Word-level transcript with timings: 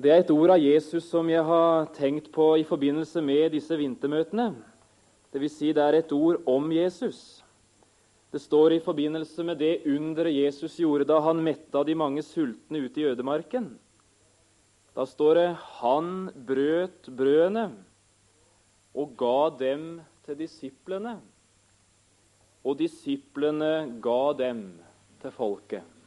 Det 0.00 0.08
er 0.08 0.22
et 0.22 0.30
ord 0.32 0.54
av 0.54 0.62
Jesus 0.62 1.10
som 1.10 1.28
jeg 1.28 1.42
har 1.44 1.88
tenkt 1.92 2.30
på 2.32 2.54
i 2.56 2.64
forbindelse 2.64 3.20
med 3.20 3.50
disse 3.52 3.76
vintermøtene. 3.76 4.54
Det 5.28 5.42
vil 5.42 5.52
si 5.52 5.74
det 5.76 5.82
er 5.84 5.98
et 5.98 6.14
ord 6.16 6.38
om 6.48 6.70
Jesus. 6.72 7.42
Det 8.32 8.40
står 8.40 8.78
i 8.78 8.80
forbindelse 8.80 9.44
med 9.44 9.60
det 9.60 9.82
underet 9.90 10.32
Jesus 10.32 10.78
gjorde 10.80 11.04
da 11.10 11.18
han 11.26 11.42
metta 11.44 11.84
de 11.84 11.98
mange 11.98 12.24
sultne 12.24 12.80
ute 12.86 13.02
i 13.02 13.06
ødemarken. 13.10 13.68
Da 14.96 15.04
står 15.04 15.34
det 15.34 15.56
'Han 15.60 16.30
brøt 16.46 17.10
brødene 17.16 17.70
og 18.94 19.16
ga 19.16 19.50
dem 19.58 20.00
til 20.24 20.34
disiplene', 20.34 21.20
og 22.64 22.78
disiplene 22.78 24.00
ga 24.00 24.32
dem 24.32 24.80
til 25.20 25.30
folket. 25.30 25.99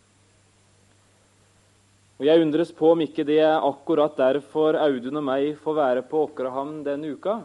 Og 2.20 2.28
Jeg 2.28 2.44
undres 2.44 2.72
på 2.76 2.92
om 2.94 3.02
ikke 3.02 3.26
det 3.26 3.40
er 3.42 3.64
akkurat 3.66 4.14
derfor 4.20 4.78
Audun 4.78 5.18
og 5.18 5.26
meg 5.26 5.56
får 5.64 5.78
være 5.80 6.04
på 6.06 6.28
Åkrehamn 6.28 6.84
denne 6.86 7.16
uka. 7.16 7.40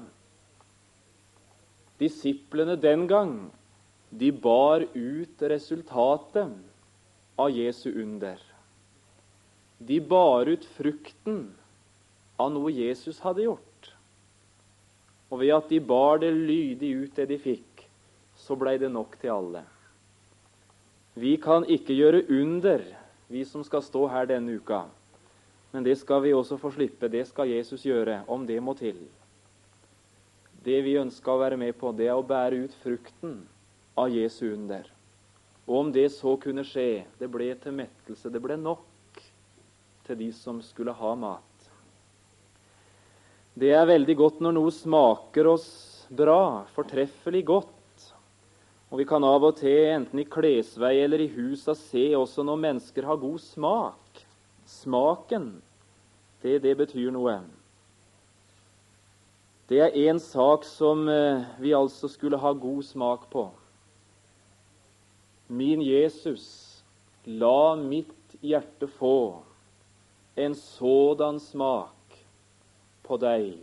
Disiplene 1.99 2.77
den 2.77 3.07
gang 3.09 3.33
de 4.11 4.29
bar 4.33 4.85
ut 4.93 5.43
resultatet 5.53 6.53
av 7.39 7.51
Jesu 7.51 7.89
under. 7.91 8.37
De 9.79 9.99
bar 10.01 10.51
ut 10.51 10.69
frukten 10.77 11.41
av 12.39 12.53
noe 12.53 12.73
Jesus 12.75 13.19
hadde 13.25 13.49
gjort. 13.49 13.91
Og 15.33 15.43
ved 15.43 15.55
at 15.57 15.73
de 15.73 15.81
bar 15.81 16.21
det 16.21 16.33
lydig 16.35 16.93
ut 17.05 17.17
det 17.17 17.29
de 17.33 17.41
fikk, 17.41 17.85
så 18.37 18.57
blei 18.57 18.77
det 18.81 18.93
nok 18.93 19.17
til 19.21 19.33
alle. 19.35 19.65
Vi 21.19 21.37
kan 21.43 21.67
ikke 21.67 21.97
gjøre 21.99 22.25
under 22.31 22.85
vi 23.29 23.45
som 23.45 23.65
skal 23.65 23.85
stå 23.85 24.07
her 24.09 24.29
denne 24.29 24.57
uka. 24.59 24.87
Men 25.71 25.85
det 25.85 25.99
skal 26.01 26.23
vi 26.25 26.33
også 26.33 26.57
få 26.61 26.73
slippe. 26.73 27.11
Det 27.13 27.27
skal 27.29 27.51
Jesus 27.53 27.85
gjøre, 27.85 28.23
om 28.27 28.47
det 28.49 28.59
må 28.65 28.75
til. 28.77 29.01
Det 30.65 30.81
vi 30.85 30.97
ønsker 31.01 31.33
å 31.33 31.41
være 31.43 31.59
med 31.61 31.77
på, 31.79 31.93
det 31.93 32.09
er 32.09 32.17
å 32.17 32.25
bære 32.25 32.65
ut 32.65 32.77
frukten 32.83 33.43
av 33.99 34.11
Jesu 34.13 34.49
under. 34.55 34.89
Og 35.69 35.83
om 35.83 35.93
det 35.93 36.09
så 36.15 36.35
kunne 36.41 36.65
skje, 36.65 37.05
det 37.21 37.29
ble 37.31 37.51
til 37.61 37.77
mettelse, 37.77 38.33
det 38.33 38.41
ble 38.41 38.57
nok 38.57 39.21
til 40.09 40.17
de 40.17 40.31
som 40.33 40.63
skulle 40.65 40.97
ha 40.97 41.13
mat. 41.21 41.45
Det 43.59 43.75
er 43.75 43.89
veldig 43.91 44.17
godt 44.17 44.41
når 44.45 44.55
noe 44.57 44.73
smaker 44.73 45.51
oss 45.51 45.69
bra, 46.09 46.65
fortreffelig 46.77 47.45
godt. 47.49 47.78
Og 48.89 48.99
Vi 48.99 49.05
kan 49.05 49.25
av 49.25 49.45
og 49.45 49.59
til, 49.61 49.91
enten 49.93 50.23
i 50.23 50.25
klesvei 50.25 50.95
eller 51.03 51.21
i 51.21 51.29
husa, 51.29 51.75
se 51.77 52.09
også 52.17 52.45
når 52.47 52.63
mennesker 52.63 53.05
har 53.05 53.21
god 53.21 53.39
smak. 53.45 54.23
Smaken, 54.65 55.63
det, 56.43 56.63
det 56.65 56.77
betyr 56.77 57.13
noe. 57.13 57.37
Det 59.69 59.83
er 59.85 59.97
én 60.09 60.17
sak 60.17 60.65
som 60.65 61.05
eh, 61.13 61.45
vi 61.61 61.75
altså 61.77 62.09
skulle 62.09 62.41
ha 62.41 62.55
god 62.57 62.83
smak 62.89 63.29
på. 63.29 63.45
Min 65.49 65.85
Jesus, 65.85 66.81
la 67.29 67.77
mitt 67.77 68.41
hjerte 68.41 68.89
få 68.89 69.45
en 70.37 70.55
sådan 70.55 71.41
smak 71.41 72.19
på 73.05 73.17
deg 73.21 73.57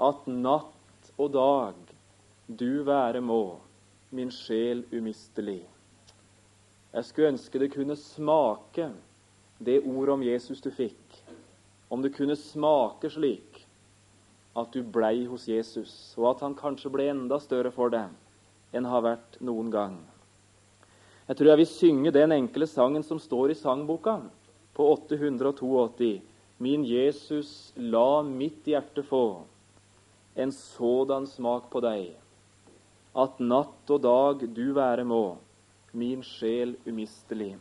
at 0.00 0.26
natt 0.26 1.10
og 1.18 1.34
dag 1.34 1.90
du 2.46 2.82
være 2.86 3.20
må 3.22 3.42
min 4.10 4.30
sjel 4.34 4.82
umistelig. 4.92 5.62
Jeg 6.90 7.06
skulle 7.06 7.30
ønske 7.30 7.60
det 7.62 7.70
kunne 7.74 7.96
smake 7.96 8.88
det 9.62 9.82
ordet 9.84 10.14
om 10.16 10.22
Jesus 10.26 10.62
du 10.64 10.70
fikk. 10.74 11.18
Om 11.90 12.02
det 12.02 12.14
kunne 12.16 12.36
smake 12.38 13.10
slik 13.10 13.60
at 14.58 14.72
du 14.74 14.82
blei 14.82 15.26
hos 15.30 15.46
Jesus, 15.48 15.92
og 16.18 16.32
at 16.32 16.42
han 16.42 16.56
kanskje 16.58 16.90
ble 16.90 17.06
enda 17.12 17.38
større 17.42 17.70
for 17.74 17.92
deg 17.94 18.10
enn 18.74 18.88
har 18.90 19.04
vært 19.06 19.38
noen 19.46 19.70
gang. 19.70 19.94
Jeg 21.28 21.38
tror 21.38 21.52
jeg 21.52 21.60
vil 21.60 21.70
synge 21.70 22.14
den 22.14 22.34
enkle 22.34 22.66
sangen 22.66 23.06
som 23.06 23.20
står 23.22 23.52
i 23.52 23.58
sangboka 23.58 24.16
på 24.74 24.86
882. 24.96 26.18
Min 26.58 26.82
Jesus, 26.84 27.70
la 27.76 28.22
mitt 28.26 28.66
hjerte 28.66 29.04
få 29.06 29.44
en 30.34 30.50
sådan 30.54 31.26
smak 31.30 31.70
på 31.70 31.82
deg 31.84 32.10
at 33.14 33.40
natt 33.42 33.90
og 33.90 34.02
dag 34.04 34.44
du 34.54 34.66
være 34.76 35.04
må, 35.06 35.38
min 35.92 36.22
sjel 36.22 36.76
umistelig. 36.86 37.56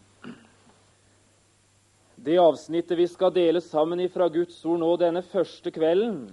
Det 2.20 2.36
avsnittet 2.38 3.00
vi 3.00 3.08
skal 3.08 3.32
dele 3.34 3.62
sammen 3.64 4.02
ifra 4.04 4.28
Guds 4.30 4.60
ord 4.68 4.82
nå 4.84 4.92
denne 5.00 5.24
første 5.26 5.72
kvelden, 5.72 6.28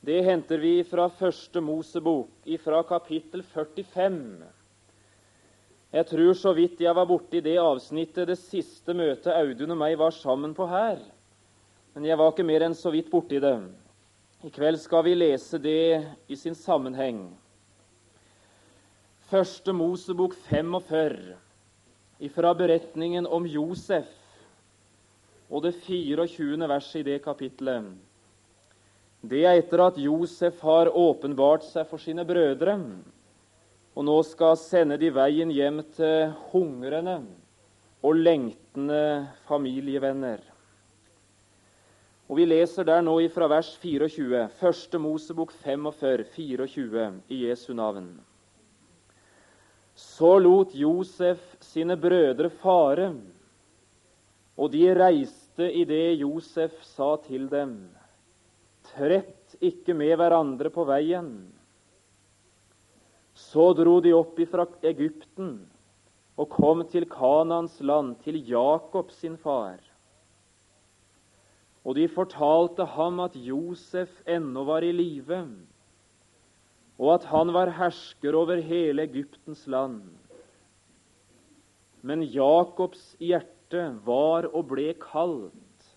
det 0.00 0.20
henter 0.22 0.60
vi 0.62 0.84
fra 0.86 1.08
Første 1.10 1.60
Mosebok, 1.60 2.30
ifra 2.46 2.84
kapittel 2.86 3.42
45. 3.42 4.46
Jeg 5.90 6.06
tror 6.06 6.36
så 6.38 6.52
vidt 6.54 6.82
jeg 6.84 6.94
var 6.94 7.08
borti 7.08 7.40
det 7.42 7.56
avsnittet 7.58 8.28
det 8.30 8.38
siste 8.38 8.94
møtet 8.94 9.32
Audun 9.34 9.74
og 9.74 9.80
meg 9.80 9.96
var 9.98 10.14
sammen 10.14 10.54
på 10.54 10.68
her. 10.70 11.00
Men 11.96 12.06
jeg 12.06 12.18
var 12.20 12.30
ikke 12.30 12.46
mer 12.46 12.66
enn 12.68 12.76
så 12.78 12.92
vidt 12.94 13.10
borti 13.10 13.40
det. 13.42 13.56
I 14.46 14.52
kveld 14.54 14.78
skal 14.78 15.02
vi 15.08 15.16
lese 15.18 15.58
det 15.58 16.04
i 16.30 16.38
sin 16.38 16.54
sammenheng. 16.54 17.24
Første 19.28 19.74
Mosebok 19.76 20.32
45, 20.48 21.34
ifra 22.24 22.54
beretningen 22.56 23.26
om 23.28 23.44
Josef 23.44 24.08
og 25.52 25.66
det 25.66 25.74
24. 25.82 26.56
verset 26.70 27.02
i 27.02 27.10
det 27.10 27.18
kapitlet. 27.26 27.90
Det 29.20 29.42
er 29.44 29.58
etter 29.60 29.82
at 29.84 29.98
Josef 30.00 30.62
har 30.64 30.88
åpenbart 30.88 31.66
seg 31.66 31.84
for 31.90 32.00
sine 32.00 32.24
brødre, 32.24 32.78
og 33.92 34.06
nå 34.08 34.14
skal 34.24 34.56
sende 34.62 34.96
de 34.96 35.12
veien 35.12 35.52
hjem 35.52 35.82
til 35.98 36.32
hungrende 36.48 37.18
og 38.00 38.16
lengtende 38.16 39.26
familievenner. 39.50 40.40
Og 42.32 42.40
Vi 42.40 42.48
leser 42.48 42.88
der 42.88 43.04
nå 43.04 43.18
ifra 43.28 43.44
vers 43.52 43.74
24, 43.76 44.48
første 44.56 45.04
Mosebok 45.04 45.52
45, 45.52 46.24
24, 46.32 47.12
i 47.28 47.44
Jesu 47.44 47.74
navn. 47.76 48.08
Så 49.98 50.38
lot 50.38 50.74
Josef 50.78 51.56
sine 51.58 51.96
brødre 51.98 52.52
fare, 52.60 53.08
og 54.54 54.70
de 54.70 54.84
reiste 54.94 55.66
i 55.74 55.82
det 55.90 56.20
Josef 56.20 56.76
sa 56.86 57.16
til 57.24 57.48
dem. 57.50 57.72
Trett 58.92 59.56
ikke 59.58 59.96
med 59.98 60.14
hverandre 60.20 60.70
på 60.70 60.84
veien. 60.86 61.32
Så 63.34 63.72
dro 63.74 63.96
de 64.04 64.14
opp 64.14 64.38
ifra 64.38 64.68
Egypten 64.86 65.56
og 66.38 66.46
kom 66.54 66.84
til 66.86 67.08
Kanans 67.10 67.80
land, 67.82 68.20
til 68.22 68.38
Jakob 68.46 69.10
sin 69.10 69.34
far. 69.42 69.80
Og 71.82 71.98
de 71.98 72.06
fortalte 72.06 72.86
ham 72.94 73.18
at 73.26 73.34
Josef 73.34 74.14
ennå 74.30 74.62
var 74.68 74.86
i 74.86 74.94
live 74.94 75.42
og 76.98 77.14
at 77.14 77.28
han 77.30 77.52
var 77.54 77.70
hersker 77.78 78.34
over 78.34 78.58
hele 78.64 79.06
Egyptens 79.06 79.66
land. 79.70 80.02
Men 82.02 82.22
Jakobs 82.22 83.12
hjerte 83.22 83.84
var 84.06 84.48
og 84.50 84.68
ble 84.72 84.90
kaldt, 84.98 85.90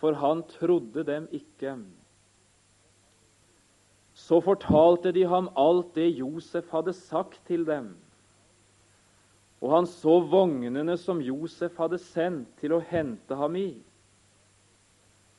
for 0.00 0.16
han 0.20 0.42
trodde 0.50 1.04
dem 1.08 1.28
ikke. 1.32 1.78
Så 4.14 4.40
fortalte 4.44 5.12
de 5.12 5.24
ham 5.26 5.48
alt 5.58 5.94
det 5.96 6.10
Josef 6.18 6.68
hadde 6.70 6.92
sagt 6.92 7.40
til 7.48 7.64
dem. 7.66 7.94
Og 9.64 9.72
han 9.72 9.88
så 9.88 10.18
vognene 10.20 10.96
som 11.00 11.22
Josef 11.24 11.78
hadde 11.80 11.98
sendt 11.98 12.52
til 12.60 12.76
å 12.76 12.82
hente 12.84 13.36
ham 13.40 13.56
i. 13.56 13.70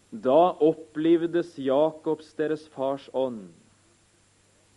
Da 0.10 0.56
opplivdes 0.64 1.54
Jakobs, 1.62 2.34
deres 2.34 2.66
fars 2.74 3.06
ånd. 3.14 3.52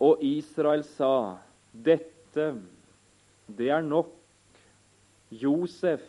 Og 0.01 0.23
Israel 0.23 0.85
sa, 0.85 1.39
'Dette, 1.75 2.61
det 3.49 3.71
er 3.71 3.83
nok. 3.83 4.15
Josef, 5.31 6.05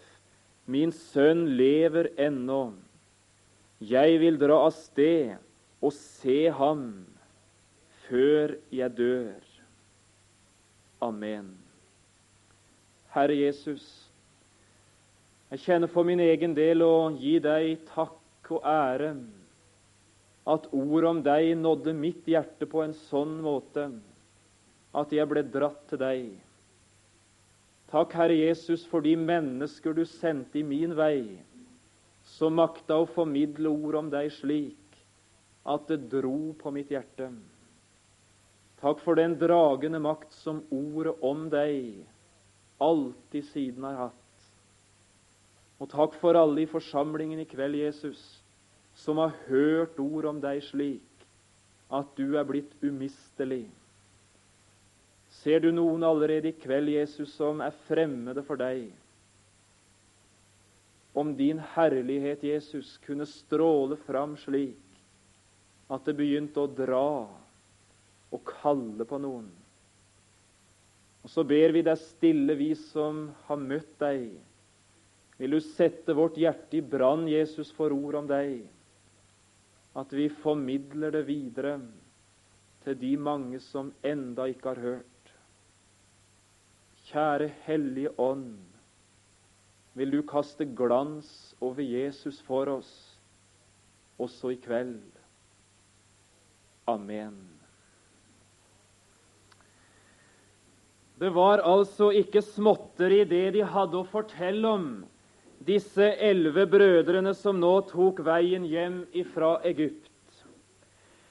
min 0.65 0.91
sønn, 0.91 1.47
lever 1.57 2.07
ennå. 2.17 2.73
Jeg 3.81 4.19
vil 4.19 4.39
dra 4.39 4.65
av 4.67 4.71
sted 4.75 5.35
og 5.81 5.93
se 5.95 6.49
ham 6.51 6.83
før 8.07 8.55
jeg 8.71 8.97
dør. 8.97 9.43
Amen. 11.01 11.57
Herre 13.15 13.35
Jesus, 13.35 14.11
jeg 15.49 15.63
kjenner 15.63 15.89
for 15.89 16.05
min 16.05 16.19
egen 16.21 16.53
del 16.53 16.83
å 16.85 17.09
gi 17.17 17.39
deg 17.41 17.79
takk 17.89 18.51
og 18.53 18.65
ære 18.67 19.13
at 20.47 20.67
ord 20.73 21.05
om 21.05 21.23
deg 21.23 21.55
nådde 21.59 21.93
mitt 21.97 22.27
hjerte 22.29 22.67
på 22.69 22.83
en 22.83 22.95
sånn 23.07 23.39
måte 23.43 23.89
at 24.95 25.11
jeg 25.13 25.27
ble 25.29 25.43
dratt 25.45 25.83
til 25.89 26.01
deg. 26.01 26.29
Takk, 27.89 28.13
Herre 28.13 28.37
Jesus, 28.37 28.85
for 28.85 29.01
de 29.05 29.15
mennesker 29.17 29.95
du 29.97 30.03
sendte 30.05 30.61
i 30.61 30.65
min 30.65 30.93
vei, 30.97 31.39
som 32.37 32.57
makta 32.57 32.99
å 33.01 33.09
formidle 33.09 33.71
ord 33.71 33.97
om 34.03 34.11
deg 34.13 34.29
slik 34.35 34.99
at 35.69 35.87
det 35.89 36.03
dro 36.11 36.53
på 36.57 36.73
mitt 36.73 36.91
hjerte. 36.93 37.31
Takk 38.79 39.01
for 39.03 39.17
den 39.19 39.35
dragende 39.41 39.99
makt 40.01 40.31
som 40.37 40.61
ordet 40.71 41.17
om 41.25 41.47
deg 41.51 42.05
alltid 42.79 43.49
siden 43.49 43.83
har 43.83 44.05
hatt. 44.05 44.45
Og 45.79 45.89
takk 45.91 46.15
for 46.19 46.35
alle 46.35 46.63
i 46.63 46.69
forsamlingen 46.69 47.41
i 47.41 47.47
kveld, 47.47 47.75
Jesus, 47.79 48.21
som 48.99 49.19
har 49.21 49.35
hørt 49.47 49.99
ord 50.01 50.27
om 50.27 50.39
deg 50.43 50.61
slik 50.67 51.25
at 51.89 52.09
du 52.19 52.35
er 52.37 52.47
blitt 52.47 52.71
umistelig. 52.83 53.65
Ser 55.39 55.61
du 55.63 55.69
noen 55.71 56.03
allerede 56.03 56.51
i 56.51 56.57
kveld, 56.57 56.91
Jesus, 56.91 57.31
som 57.37 57.61
er 57.63 57.75
fremmede 57.87 58.43
for 58.45 58.59
deg? 58.59 58.89
Om 61.17 61.31
din 61.37 61.61
herlighet, 61.73 62.43
Jesus, 62.45 62.97
kunne 63.05 63.27
stråle 63.29 63.97
fram 64.05 64.35
slik 64.41 64.99
at 65.89 66.05
det 66.05 66.17
begynte 66.19 66.61
å 66.61 66.69
dra 66.69 67.25
og 68.29 68.43
kalle 68.45 69.07
på 69.09 69.17
noen. 69.21 69.47
Og 71.25 71.31
så 71.33 71.43
ber 71.47 71.73
vi 71.75 71.81
deg 71.85 71.97
stille, 72.01 72.55
vi 72.55 72.73
som 72.77 73.29
har 73.47 73.59
møtt 73.59 73.95
deg. 74.01 74.27
Vil 75.39 75.55
du 75.55 75.59
sette 75.63 76.13
vårt 76.15 76.37
hjerte 76.39 76.77
i 76.79 76.83
brann, 76.83 77.25
Jesus, 77.31 77.71
for 77.75 77.95
ord 77.95 78.19
om 78.21 78.29
deg? 78.29 78.67
At 79.97 80.13
vi 80.13 80.29
formidler 80.29 81.11
det 81.11 81.25
videre 81.27 81.79
til 82.85 82.97
de 82.99 83.13
mange 83.17 83.59
som 83.63 83.91
enda 84.05 84.45
ikke 84.51 84.73
har 84.73 84.81
hørt. 84.83 85.31
Kjære 87.09 87.49
Hellige 87.65 88.11
Ånd, 88.21 88.59
vil 89.97 90.11
du 90.13 90.21
kaste 90.29 90.67
glans 90.77 91.55
over 91.61 91.81
Jesus 91.81 92.37
for 92.45 92.69
oss 92.77 92.91
også 94.19 94.53
i 94.53 94.59
kveld. 94.61 95.01
Amen. 96.89 97.37
Det 101.19 101.29
var 101.35 101.63
altså 101.67 102.11
ikke 102.15 102.41
småtteri 102.45 103.23
det 103.27 103.49
de 103.57 103.65
hadde 103.67 103.99
å 103.99 104.07
fortelle 104.07 104.69
om, 104.71 104.85
disse 105.65 106.13
elleve 106.23 106.65
brødrene 106.69 107.33
som 107.35 107.59
nå 107.59 107.73
tok 107.89 108.21
veien 108.25 108.65
hjem 108.67 109.03
ifra 109.17 109.57
Egypt. 109.67 110.07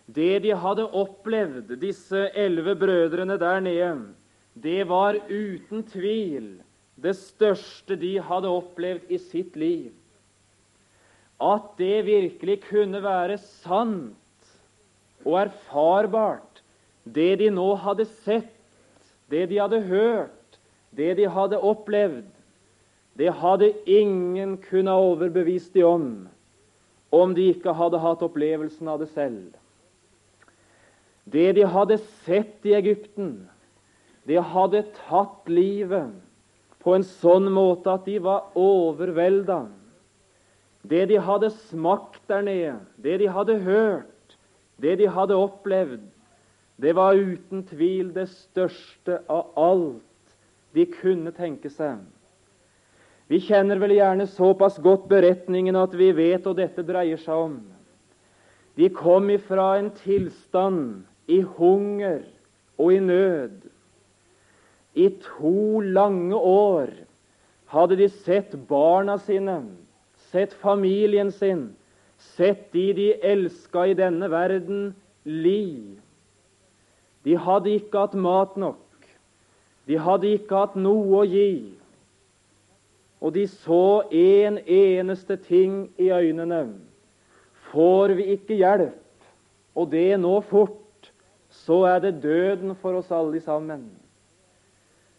Det 0.08 0.38
de 0.44 0.54
hadde 0.56 0.86
opplevd, 0.96 1.74
disse 1.80 2.28
elleve 2.36 2.74
brødrene 2.80 3.36
der 3.40 3.60
nede, 3.60 4.14
det 4.54 4.88
var 4.88 5.18
uten 5.28 5.84
tvil 5.84 6.56
det 6.98 7.14
største 7.14 7.96
de 7.96 8.16
hadde 8.18 8.50
opplevd 8.50 9.10
i 9.12 9.18
sitt 9.22 9.56
liv. 9.56 9.92
At 11.38 11.76
det 11.78 12.06
virkelig 12.08 12.62
kunne 12.66 13.02
være 13.04 13.36
sant 13.38 14.16
og 15.24 15.36
erfarbart, 15.44 16.62
det 17.04 17.38
de 17.40 17.52
nå 17.54 17.68
hadde 17.78 18.08
sett, 18.24 18.50
det 19.30 19.46
de 19.52 19.60
hadde 19.60 19.80
hørt, 19.86 20.58
det 20.90 21.14
de 21.20 21.28
hadde 21.30 21.60
opplevd, 21.60 22.26
det 23.18 23.32
hadde 23.34 23.72
ingen 23.90 24.56
kunnet 24.62 24.94
overbevise 24.94 25.72
de 25.74 25.82
om, 25.82 26.28
om 27.10 27.34
de 27.34 27.48
ikke 27.50 27.74
hadde 27.74 27.98
hatt 27.98 28.22
opplevelsen 28.22 28.90
av 28.90 29.00
det 29.02 29.08
selv. 29.10 29.56
Det 31.28 31.50
de 31.58 31.64
hadde 31.66 31.98
sett 32.24 32.64
i 32.68 32.76
Egypten, 32.78 33.48
det 34.28 34.40
hadde 34.52 34.84
tatt 35.08 35.48
livet 35.50 36.14
på 36.84 36.94
en 36.94 37.04
sånn 37.04 37.48
måte 37.52 37.90
at 37.90 38.06
de 38.06 38.18
var 38.22 38.52
overvelda. 38.56 39.64
Det 40.88 41.08
de 41.10 41.18
hadde 41.20 41.50
smakt 41.68 42.22
der 42.30 42.44
nede, 42.46 42.76
det 42.96 43.18
de 43.20 43.32
hadde 43.34 43.58
hørt, 43.66 44.36
det 44.78 44.94
de 45.00 45.08
hadde 45.10 45.36
opplevd, 45.36 46.06
det 46.78 46.94
var 46.94 47.18
uten 47.18 47.64
tvil 47.66 48.12
det 48.14 48.28
største 48.30 49.18
av 49.26 49.50
alt 49.58 50.36
de 50.76 50.86
kunne 50.86 51.34
tenke 51.34 51.72
seg. 51.74 51.98
Vi 53.28 53.40
kjenner 53.44 53.80
vel 53.80 53.92
gjerne 53.96 54.26
såpass 54.32 54.78
godt 54.80 55.08
beretningen 55.10 55.76
at 55.76 55.92
vi 55.96 56.10
vet 56.16 56.46
hva 56.46 56.54
dette 56.56 56.84
dreier 56.86 57.20
seg 57.20 57.44
om. 57.48 57.58
De 58.78 58.88
kom 58.94 59.28
ifra 59.30 59.74
en 59.76 59.90
tilstand 60.00 61.04
i 61.28 61.42
hunger 61.58 62.22
og 62.78 62.94
i 62.94 63.00
nød. 63.04 63.58
I 64.96 65.10
to 65.24 65.82
lange 65.84 66.38
år 66.38 66.94
hadde 67.68 67.98
de 68.00 68.08
sett 68.24 68.54
barna 68.70 69.18
sine, 69.20 69.60
sett 70.32 70.56
familien 70.62 71.30
sin, 71.34 71.68
sett 72.34 72.70
de 72.72 72.86
de 72.96 73.08
elska 73.20 73.90
i 73.90 73.98
denne 73.98 74.30
verden, 74.32 74.94
li 75.28 75.98
de 77.28 77.36
hadde 77.36 77.74
ikke 77.76 78.06
hatt 78.06 78.14
mat 78.16 78.56
nok. 78.56 79.08
De 79.88 79.98
hadde 80.00 80.30
ikke 80.32 80.62
hatt 80.62 80.76
noe 80.78 81.20
å 81.20 81.26
gi. 81.28 81.77
Og 83.20 83.34
de 83.34 83.46
så 83.50 84.02
en 84.14 84.58
eneste 84.62 85.36
ting 85.36 85.88
i 85.98 86.10
øynene. 86.14 86.68
Får 87.72 88.14
vi 88.16 88.30
ikke 88.34 88.56
hjelp, 88.56 89.24
og 89.74 89.90
det 89.90 90.20
nå 90.20 90.40
fort, 90.40 91.10
så 91.48 91.82
er 91.90 91.98
det 92.04 92.20
døden 92.22 92.76
for 92.78 93.00
oss 93.00 93.10
alle 93.12 93.40
sammen. 93.40 93.88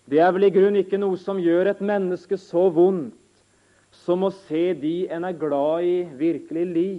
Det 0.09 0.19
er 0.19 0.31
vel 0.33 0.47
i 0.47 0.53
grunn 0.53 0.79
ikke 0.79 0.97
noe 0.97 1.17
som 1.21 1.37
gjør 1.41 1.69
et 1.69 1.81
menneske 1.85 2.37
så 2.41 2.69
vondt 2.73 3.13
som 3.93 4.23
å 4.25 4.31
se 4.47 4.71
de 4.77 5.09
en 5.13 5.25
er 5.25 5.37
glad 5.37 5.85
i, 5.85 5.97
virkelig 6.17 6.65
li. 6.65 6.93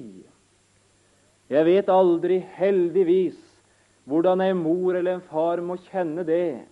Jeg 1.50 1.66
vet 1.66 1.90
aldri, 1.90 2.38
heldigvis, 2.58 3.38
hvordan 4.06 4.42
en 4.44 4.62
mor 4.62 4.94
eller 4.94 5.16
en 5.16 5.26
far 5.26 5.62
må 5.62 5.78
kjenne 5.88 6.22
det, 6.26 6.62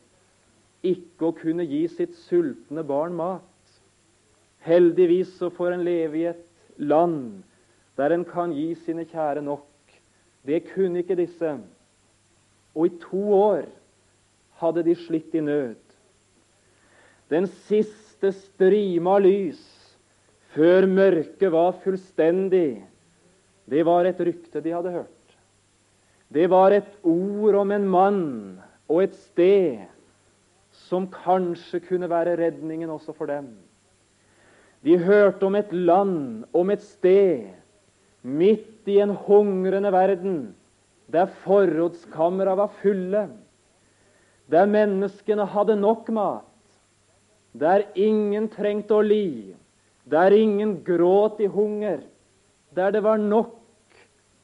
ikke 0.86 1.31
å 1.31 1.34
kunne 1.34 1.66
gi 1.66 1.84
sitt 1.90 2.14
sultne 2.28 2.84
barn 2.86 3.16
mat. 3.19 3.47
Heldigvis 4.69 5.32
så 5.38 5.50
får 5.55 5.75
en 5.75 5.85
leve 5.87 6.20
i 6.20 6.29
et 6.31 6.44
land 6.79 7.43
der 7.99 8.15
en 8.15 8.25
kan 8.29 8.53
gi 8.55 8.70
sine 8.79 9.06
kjære 9.09 9.43
nok. 9.43 9.67
Det 10.47 10.62
kunne 10.70 11.03
ikke 11.03 11.17
disse. 11.19 11.56
Og 12.76 12.87
i 12.87 12.93
to 13.03 13.23
år 13.35 13.65
hadde 14.61 14.85
de 14.87 14.94
slitt 14.94 15.35
i 15.35 15.43
nød. 15.43 15.81
Den 17.31 17.49
siste 17.67 18.31
strime 18.32 19.11
av 19.11 19.25
lys 19.25 19.61
før 20.55 20.87
mørket 20.91 21.53
var 21.53 21.76
fullstendig, 21.82 22.81
det 23.69 23.84
var 23.84 24.08
et 24.08 24.20
rykte 24.25 24.63
de 24.65 24.72
hadde 24.72 24.94
hørt. 24.94 25.37
Det 26.32 26.48
var 26.51 26.72
et 26.72 26.89
ord 27.05 27.58
om 27.60 27.72
en 27.72 27.89
mann 27.89 28.27
og 28.89 29.03
et 29.05 29.17
sted 29.17 29.84
som 30.89 31.08
kanskje 31.13 31.82
kunne 31.84 32.08
være 32.08 32.37
redningen 32.41 32.91
også 32.91 33.13
for 33.17 33.29
dem. 33.29 33.51
De 34.85 34.99
hørte 34.99 35.47
om 35.47 35.56
et 35.58 35.73
land, 35.73 36.44
om 36.55 36.70
et 36.70 36.82
sted, 36.82 37.49
midt 38.23 38.89
i 38.89 38.99
en 39.03 39.15
hungrende 39.27 39.91
verden, 39.93 40.39
der 41.11 41.31
forrådskamra 41.44 42.55
var 42.58 42.73
fulle, 42.82 43.29
der 44.49 44.69
menneskene 44.70 45.44
hadde 45.49 45.77
nok 45.77 46.08
mat, 46.15 46.44
der 47.58 47.89
ingen 47.99 48.49
trengte 48.53 48.97
å 48.97 49.05
li, 49.05 49.55
der 50.08 50.32
ingen 50.37 50.79
gråt 50.85 51.41
i 51.43 51.49
hunger, 51.51 52.01
der 52.77 52.93
det 52.94 53.03
var 53.05 53.19
nok, 53.20 53.56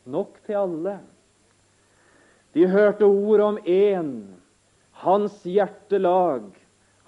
nok 0.05 0.41
til 0.47 0.61
alle. 0.61 0.99
De 2.55 2.67
hørte 2.71 3.07
ord 3.07 3.41
om 3.41 3.59
én. 3.67 4.11
Hans 5.05 5.41
hjertelag 5.43 6.45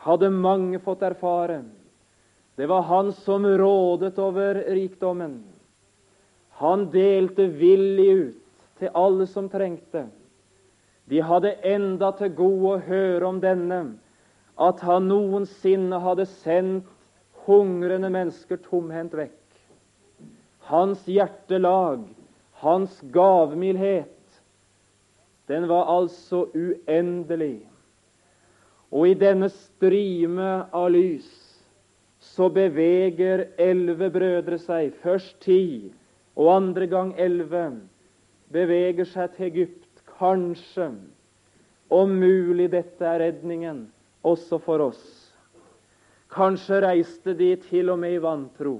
hadde 0.02 0.30
mange 0.32 0.80
fått 0.82 1.04
erfare. 1.06 1.60
Det 2.56 2.66
var 2.66 2.82
han 2.82 3.12
som 3.12 3.46
rådet 3.46 4.18
over 4.18 4.54
rikdommen. 4.54 5.44
Han 6.56 6.86
delte 6.90 7.46
villig 7.46 8.10
ut 8.12 8.42
til 8.80 8.92
alle 8.96 9.26
som 9.28 9.48
trengte. 9.52 10.06
De 11.04 11.20
hadde 11.22 11.52
enda 11.68 12.10
til 12.16 12.32
gode 12.34 12.72
å 12.72 12.82
høre 12.88 13.28
om 13.28 13.40
denne, 13.44 13.80
at 14.56 14.80
han 14.80 15.08
noensinne 15.10 16.00
hadde 16.00 16.24
sendt 16.40 16.88
hungrende 17.46 18.08
mennesker 18.10 18.58
tomhendt 18.64 19.14
vekk. 19.14 19.36
Hans 20.66 21.04
hjertelag, 21.06 22.02
hans 22.64 22.96
gavmildhet, 23.14 24.16
den 25.46 25.68
var 25.68 25.92
altså 25.92 26.48
uendelig. 26.56 27.68
Og 28.90 29.12
i 29.12 29.18
denne 29.18 29.52
strime 29.52 30.64
av 30.74 30.88
lys 30.90 31.45
så 32.26 32.48
beveger 32.52 33.46
elleve 33.58 34.10
brødre 34.10 34.58
seg, 34.58 34.94
først 35.02 35.38
ti 35.44 35.92
og 36.36 36.50
andre 36.52 36.88
gang 36.90 37.14
elleve, 37.20 37.68
beveger 38.52 39.08
seg 39.08 39.36
til 39.36 39.46
Egypt, 39.50 40.02
kanskje. 40.18 40.90
Om 41.92 42.16
mulig 42.18 42.66
dette 42.72 43.06
er 43.06 43.22
redningen 43.22 43.86
også 44.26 44.58
for 44.58 44.82
oss. 44.88 45.04
Kanskje 46.32 46.82
reiste 46.82 47.34
de 47.38 47.52
til 47.62 47.92
og 47.94 48.00
med 48.02 48.16
i 48.16 48.22
vantro. 48.22 48.78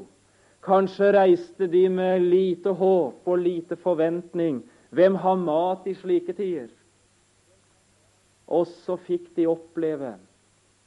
Kanskje 0.67 1.13
reiste 1.15 1.69
de 1.71 1.87
med 1.89 2.25
lite 2.27 2.75
håp 2.75 3.29
og 3.29 3.39
lite 3.39 3.79
forventning. 3.79 4.65
Hvem 4.91 5.15
har 5.23 5.39
mat 5.39 5.87
i 5.87 5.95
slike 5.95 6.35
tider? 6.35 6.73
Og 8.47 8.67
så 8.67 8.99
fikk 8.99 9.31
de 9.39 9.47
oppleve 9.51 10.17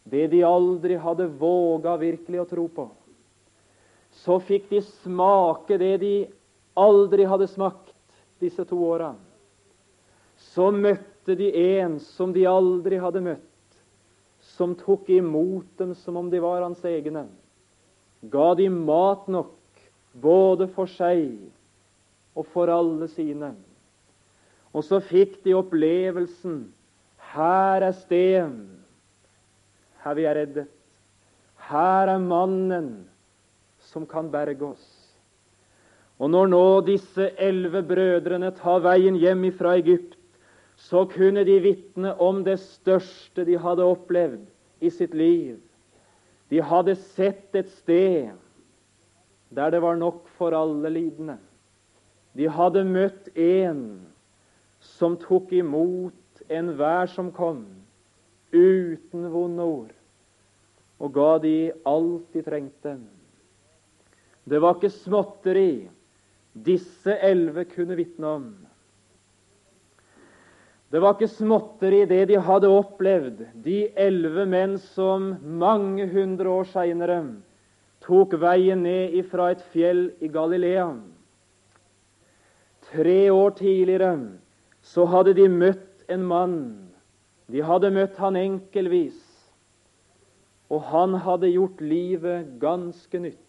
det 0.09 0.27
de 0.31 0.43
aldri 0.43 0.97
hadde 0.99 1.27
våga 1.39 1.95
virkelig 2.01 2.41
å 2.41 2.49
tro 2.49 2.67
på. 2.67 2.87
Så 4.23 4.39
fikk 4.41 4.69
de 4.71 4.81
smake 5.03 5.77
det 5.77 5.95
de 6.01 6.13
aldri 6.79 7.27
hadde 7.29 7.47
smakt 7.51 7.93
disse 8.41 8.65
to 8.65 8.79
åra. 8.89 9.13
Så 10.53 10.71
møtte 10.71 11.35
de 11.37 11.51
en 11.79 11.99
som 12.15 12.33
de 12.33 12.47
aldri 12.49 12.99
hadde 12.99 13.21
møtt, 13.23 13.45
som 14.55 14.73
tok 14.75 15.09
imot 15.13 15.67
dem 15.77 15.93
som 15.99 16.17
om 16.17 16.29
de 16.31 16.41
var 16.41 16.63
hans 16.63 16.81
egne. 16.87 17.27
Ga 18.21 18.53
de 18.55 18.67
mat 18.71 19.27
nok, 19.31 19.55
både 20.13 20.67
for 20.73 20.89
seg 20.91 21.37
og 22.35 22.47
for 22.53 22.71
alle 22.71 23.07
sine. 23.11 23.53
Og 24.73 24.83
så 24.85 24.99
fikk 25.03 25.39
de 25.45 25.55
opplevelsen 25.57 26.63
her 27.33 27.85
er 27.85 27.95
steen, 28.01 28.78
her 30.03 30.15
vi 30.17 30.25
er 30.29 30.37
reddet. 30.37 30.69
Her 31.69 32.13
er 32.15 32.23
mannen 32.23 32.89
som 33.91 34.05
kan 34.07 34.31
berge 34.31 34.73
oss. 34.73 34.87
Og 36.19 36.31
når 36.31 36.49
nå 36.51 36.63
disse 36.87 37.29
elleve 37.39 37.81
brødrene 37.87 38.51
tar 38.57 38.81
veien 38.83 39.15
hjem 39.19 39.45
ifra 39.47 39.77
Egypt, 39.79 40.17
så 40.79 41.05
kunne 41.11 41.43
de 41.47 41.57
vitne 41.63 42.13
om 42.19 42.43
det 42.43 42.57
største 42.63 43.43
de 43.47 43.57
hadde 43.59 43.87
opplevd 43.87 44.45
i 44.83 44.91
sitt 44.91 45.15
liv. 45.15 45.57
De 46.49 46.61
hadde 46.63 46.95
sett 47.15 47.55
et 47.55 47.69
sted 47.71 48.31
der 49.49 49.71
det 49.73 49.81
var 49.81 49.97
nok 49.97 50.27
for 50.37 50.53
alle 50.53 50.91
lidende. 50.93 51.37
De 52.37 52.47
hadde 52.49 52.85
møtt 52.85 53.31
en 53.35 53.81
som 54.79 55.17
tok 55.19 55.51
imot 55.55 56.43
enhver 56.49 57.09
som 57.09 57.31
kom, 57.33 57.65
uten 58.51 59.29
vonde 59.31 59.63
ord, 59.63 59.93
og 60.99 61.13
ga 61.15 61.31
de 61.43 61.71
alt 61.87 62.33
de 62.33 62.43
trengte. 62.43 62.95
Det 64.49 64.59
var 64.61 64.77
ikke 64.77 64.91
småtteri 64.93 65.71
disse 66.53 67.13
elleve 67.21 67.67
kunne 67.69 67.97
vitne 67.99 68.33
om. 68.39 68.47
Det 70.89 71.01
var 71.03 71.13
ikke 71.13 71.29
småtteri 71.29 72.01
det 72.09 72.23
de 72.31 72.39
hadde 72.41 72.71
opplevd, 72.73 73.43
de 73.53 73.83
elleve 73.93 74.47
menn 74.49 74.73
som 74.81 75.35
mange 75.43 76.07
hundre 76.09 76.49
år 76.49 76.65
seinere 76.71 77.21
tok 78.01 78.33
veien 78.41 78.81
ned 78.81 79.13
ifra 79.19 79.51
et 79.53 79.61
fjell 79.69 80.07
i 80.17 80.31
Galilea. 80.33 80.89
Tre 82.89 83.19
år 83.29 83.53
tidligere 83.59 84.15
så 84.81 85.05
hadde 85.05 85.35
de 85.37 85.45
møtt 85.51 86.09
en 86.09 86.25
mann. 86.25 86.57
De 87.49 87.63
hadde 87.65 87.89
møtt 87.93 88.17
han 88.21 88.37
enkelvis, 88.37 89.17
og 90.69 90.83
han 90.91 91.15
hadde 91.25 91.49
gjort 91.49 91.79
livet 91.81 92.51
ganske 92.61 93.21
nytt. 93.23 93.45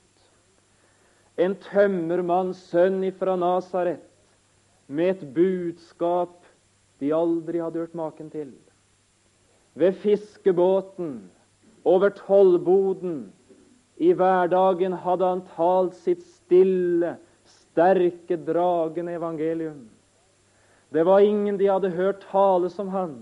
En 1.40 1.56
tømmermanns 1.68 2.62
sønn 2.70 3.02
ifra 3.04 3.36
Nasaret 3.40 4.06
med 4.88 5.14
et 5.14 5.26
budskap 5.36 6.40
de 7.00 7.12
aldri 7.16 7.60
hadde 7.62 7.80
hørt 7.80 7.96
maken 7.96 8.30
til. 8.32 8.50
Ved 9.78 9.92
fiskebåten, 10.02 11.30
over 11.84 12.10
tollboden, 12.12 13.30
i 14.00 14.12
hverdagen 14.16 14.96
hadde 15.04 15.28
han 15.28 15.42
talt 15.54 15.96
sitt 15.96 16.24
stille, 16.24 17.14
sterke, 17.44 18.36
dragende 18.36 19.14
evangelium. 19.16 19.88
Det 20.92 21.04
var 21.06 21.24
ingen 21.24 21.58
de 21.60 21.68
hadde 21.68 21.92
hørt 21.94 22.24
tale 22.32 22.70
som 22.72 22.88
han. 22.88 23.14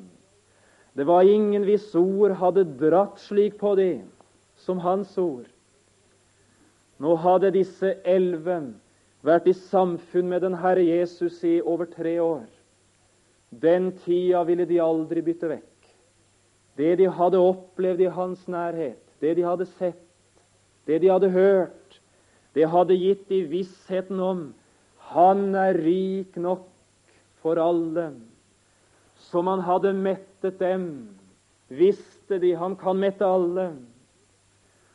Det 0.98 1.06
var 1.06 1.22
ingen 1.22 1.62
hvis 1.62 1.92
ord 1.94 2.32
hadde 2.40 2.64
dratt 2.80 3.20
slik 3.22 3.54
på 3.60 3.76
dem 3.78 4.02
som 4.58 4.80
hans 4.82 5.12
ord. 5.18 5.46
Nå 6.98 7.14
hadde 7.22 7.52
disse 7.54 7.92
elleve 8.02 8.56
vært 9.22 9.46
i 9.46 9.54
samfunn 9.54 10.26
med 10.26 10.42
den 10.42 10.56
Herre 10.58 10.82
Jesus 10.82 11.38
i 11.46 11.60
over 11.62 11.86
tre 11.86 12.16
år. 12.18 12.48
Den 13.50 13.92
tida 14.02 14.42
ville 14.48 14.66
de 14.66 14.80
aldri 14.82 15.22
bytte 15.22 15.52
vekk. 15.52 15.92
Det 16.78 16.96
de 16.98 17.06
hadde 17.10 17.46
opplevd 17.46 18.02
i 18.02 18.10
hans 18.18 18.42
nærhet, 18.50 18.98
det 19.22 19.36
de 19.38 19.46
hadde 19.46 19.66
sett, 19.78 20.02
det 20.86 21.00
de 21.02 21.10
hadde 21.10 21.30
hørt, 21.30 22.00
det 22.54 22.66
hadde 22.70 22.98
gitt 22.98 23.28
de 23.30 23.44
vissheten 23.50 24.18
om 24.22 24.42
han 25.14 25.54
er 25.54 25.78
rik 25.78 26.36
nok 26.38 26.66
for 27.42 27.58
alle. 27.62 28.10
Som 29.30 29.46
han 29.50 29.62
hadde 29.66 29.94
mettet 30.38 30.58
dem, 30.58 31.08
visste 31.68 32.38
de 32.38 32.54
han 32.54 32.76
kan 32.76 32.98
mette 32.98 33.24
alle. 33.24 33.76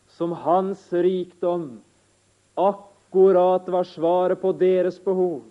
Som 0.07 0.31
hans 0.31 0.93
rikdom 0.93 1.81
akkurat 2.55 3.67
var 3.67 3.83
svaret 3.83 4.41
på 4.41 4.53
deres 4.53 4.99
behov, 5.03 5.43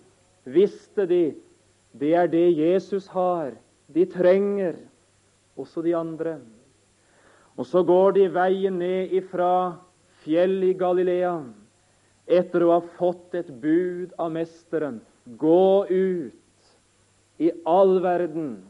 visste 0.43 1.05
de 1.05 1.35
det 1.93 2.13
er 2.15 2.27
det 2.27 2.49
Jesus 2.57 3.07
har. 3.07 3.53
De 3.87 4.05
trenger 4.05 4.75
også 5.55 5.81
de 5.81 5.93
andre. 5.93 6.39
Og 7.57 7.65
så 7.65 7.83
går 7.83 8.13
de 8.13 8.29
veien 8.33 8.79
ned 8.79 9.13
ifra 9.13 9.77
fjellet 10.23 10.73
i 10.73 10.77
Galilea 10.79 11.35
etter 12.25 12.63
å 12.63 12.71
ha 12.79 12.81
fått 12.97 13.35
et 13.35 13.51
bud 13.61 14.15
av 14.17 14.31
Mesteren. 14.33 15.01
Gå 15.37 15.85
ut 15.85 16.33
i 17.37 17.51
all 17.67 17.99
verden 18.01 18.63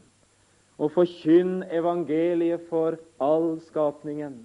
og 0.78 0.90
forkynn 0.94 1.62
evangeliet 1.70 2.66
for 2.70 2.98
all 3.22 3.54
skapningen. 3.62 4.36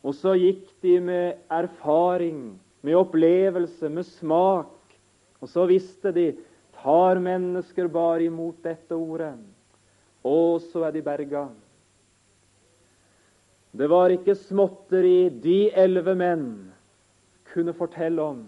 Og 0.00 0.16
så 0.16 0.32
gikk 0.40 0.64
de 0.80 0.96
med 1.04 1.40
erfaring, 1.52 2.54
med 2.80 2.96
opplevelse, 2.96 3.88
med 3.92 4.06
smak. 4.08 4.72
Og 5.40 5.48
så 5.48 5.66
visste 5.68 6.12
de 6.16 6.30
tar 6.80 7.20
mennesker 7.20 7.88
bare 7.92 8.24
imot 8.28 8.62
dette 8.64 8.96
ordet, 8.96 9.34
og 10.24 10.60
så 10.64 10.86
er 10.88 10.96
de 10.96 11.02
berga. 11.04 11.48
Det 13.76 13.86
var 13.88 14.10
ikke 14.10 14.34
småtteri 14.34 15.28
de 15.42 15.70
elleve 15.78 16.16
menn 16.18 16.48
kunne 17.52 17.74
fortelle 17.76 18.22
om. 18.22 18.40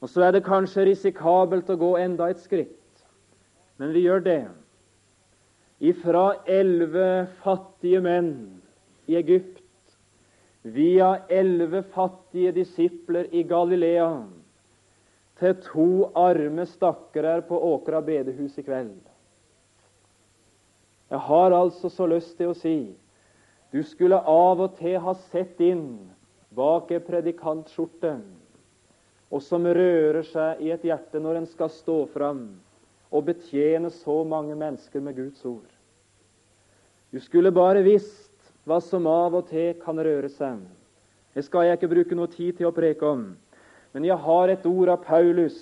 Og 0.00 0.08
så 0.08 0.24
er 0.24 0.36
det 0.36 0.46
kanskje 0.46 0.86
risikabelt 0.88 1.68
å 1.68 1.76
gå 1.76 1.90
enda 2.00 2.30
et 2.30 2.40
skritt. 2.40 3.04
Men 3.76 3.92
vi 3.92 4.06
gjør 4.06 4.24
det. 4.24 4.42
Ifra 5.80 6.34
elleve 6.44 7.26
fattige 7.40 8.02
menn 8.04 8.34
i 9.08 9.16
Egypt 9.16 9.64
via 10.62 11.14
elleve 11.32 11.82
fattige 11.94 12.52
disipler 12.52 13.30
i 13.32 13.42
Galilea 13.48 14.10
til 15.40 15.54
to 15.64 15.88
arme 16.20 16.66
stakkarer 16.68 17.40
på 17.48 17.56
Åkra 17.70 18.02
bedehus 18.04 18.58
i 18.60 18.64
kveld. 18.66 18.98
Jeg 21.10 21.18
har 21.18 21.56
altså 21.56 21.88
så 21.88 22.06
lyst 22.06 22.36
til 22.36 22.52
å 22.52 22.58
si 22.60 22.76
du 23.72 23.80
skulle 23.86 24.18
av 24.20 24.60
og 24.60 24.76
til 24.76 24.98
ha 25.00 25.14
sett 25.30 25.60
inn 25.64 26.10
bak 26.52 26.90
ei 26.92 27.00
predikantskjorte, 27.06 28.16
og 29.30 29.42
som 29.46 29.64
rører 29.64 30.26
seg 30.26 30.60
i 30.66 30.72
et 30.74 30.84
hjerte 30.84 31.22
når 31.22 31.40
en 31.40 31.48
skal 31.48 31.70
stå 31.72 32.02
fram 32.12 32.48
å 33.10 33.22
betjene 33.24 33.90
så 33.90 34.22
mange 34.24 34.54
mennesker 34.54 35.02
med 35.02 35.16
Guds 35.18 35.44
ord. 35.44 35.68
Du 37.10 37.18
skulle 37.20 37.50
bare 37.50 37.82
visst 37.82 38.30
hva 38.68 38.78
som 38.84 39.08
av 39.10 39.34
og 39.34 39.48
til 39.50 39.74
kan 39.82 39.98
røre 39.98 40.30
seg. 40.30 40.60
Det 41.34 41.44
skal 41.46 41.66
jeg 41.66 41.78
ikke 41.78 41.90
bruke 41.90 42.18
noe 42.18 42.30
tid 42.30 42.58
til 42.58 42.68
å 42.68 42.74
preke 42.74 43.06
om. 43.06 43.32
Men 43.94 44.06
jeg 44.06 44.18
har 44.22 44.50
et 44.50 44.66
ord 44.66 44.92
av 44.94 45.02
Paulus 45.06 45.58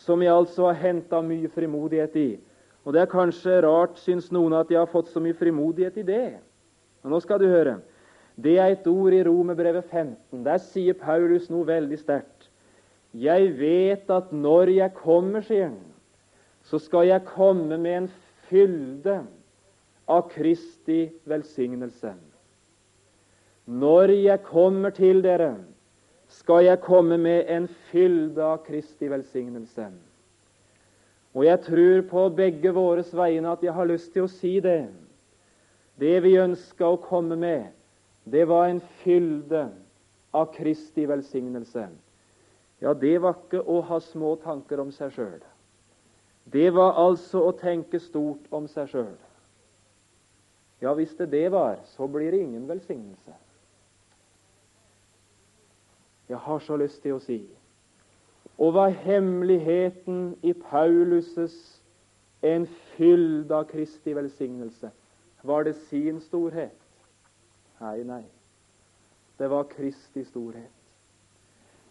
som 0.00 0.22
jeg 0.24 0.32
altså 0.32 0.70
har 0.70 0.80
henta 0.80 1.20
mye 1.24 1.50
frimodighet 1.52 2.16
i. 2.16 2.30
Og 2.84 2.96
det 2.96 3.02
er 3.02 3.12
kanskje 3.12 3.60
rart, 3.66 3.98
syns 4.00 4.30
noen, 4.32 4.56
at 4.56 4.70
jeg 4.72 4.80
har 4.80 4.88
fått 4.88 5.10
så 5.12 5.20
mye 5.20 5.36
frimodighet 5.36 5.98
i 6.00 6.06
det. 6.06 6.28
Men 7.02 7.12
nå 7.12 7.20
skal 7.20 7.42
du 7.42 7.48
høre. 7.50 7.80
Det 8.40 8.56
er 8.56 8.72
et 8.72 8.86
ord 8.88 9.12
i 9.12 9.20
Romerbrevet 9.26 9.84
15. 9.90 10.40
Der 10.46 10.60
sier 10.64 10.96
Paulus 10.96 11.50
noe 11.52 11.68
veldig 11.68 11.98
sterkt. 12.00 12.48
Jeg 13.12 13.52
vet 13.58 14.08
at 14.12 14.32
når 14.32 14.72
jeg 14.78 14.96
kommer, 14.96 15.44
sier 15.44 15.68
han, 15.68 15.89
så 16.62 16.78
skal 16.78 17.08
jeg 17.08 17.26
komme 17.28 17.78
med 17.78 17.96
en 17.96 18.08
fylde 18.48 19.20
av 20.10 20.28
Kristi 20.30 21.08
velsignelse. 21.24 22.14
Når 23.70 24.12
jeg 24.16 24.42
kommer 24.42 24.90
til 24.90 25.22
dere, 25.22 25.54
skal 26.30 26.64
jeg 26.64 26.80
komme 26.82 27.18
med 27.18 27.50
en 27.50 27.68
fylde 27.90 28.42
av 28.42 28.62
Kristi 28.66 29.10
velsignelse. 29.10 29.90
Og 31.34 31.44
jeg 31.46 31.60
tror 31.66 32.00
på 32.10 32.24
begge 32.34 32.72
våres 32.74 33.12
vegne 33.14 33.52
at 33.52 33.62
jeg 33.62 33.74
har 33.74 33.86
lyst 33.86 34.12
til 34.14 34.26
å 34.26 34.32
si 34.32 34.56
det. 34.62 34.88
Det 36.00 36.16
vi 36.24 36.38
ønska 36.42 36.88
å 36.90 36.98
komme 37.02 37.36
med, 37.38 37.70
det 38.24 38.46
var 38.48 38.68
en 38.70 38.82
fylde 39.02 39.68
av 40.34 40.50
Kristi 40.54 41.06
velsignelse. 41.06 41.88
ja, 42.80 42.94
det 42.94 43.18
var 43.22 43.34
ikke 43.36 43.60
å 43.60 43.80
ha 43.80 44.00
små 44.00 44.36
tanker 44.36 44.80
om 44.80 44.90
seg 44.90 45.12
sjøl. 45.12 45.42
Det 46.52 46.70
var 46.74 46.98
altså 46.98 47.44
å 47.46 47.52
tenke 47.58 48.00
stort 48.02 48.48
om 48.50 48.66
seg 48.68 48.90
sjøl. 48.90 49.14
Ja, 50.80 50.94
hvis 50.96 51.12
det 51.18 51.30
det 51.30 51.46
var, 51.52 51.78
så 51.94 52.08
blir 52.08 52.32
det 52.32 52.40
ingen 52.40 52.68
velsignelse. 52.68 53.36
Jeg 56.28 56.38
har 56.38 56.62
så 56.64 56.76
lyst 56.76 57.02
til 57.02 57.18
å 57.18 57.22
si 57.22 57.42
og 58.60 58.74
var 58.74 58.88
hemmeligheten 58.88 60.36
i 60.42 60.52
Paulus' 60.52 61.80
en 62.42 62.66
fylde 62.66 63.54
av 63.56 63.64
Kristi 63.64 64.12
velsignelse? 64.12 64.90
Var 65.42 65.64
det 65.64 65.74
sin 65.88 66.20
storhet? 66.20 66.76
Nei, 67.80 68.02
nei. 68.04 68.24
Det 69.38 69.48
var 69.50 69.64
Kristi 69.64 70.24
storhet. 70.24 70.72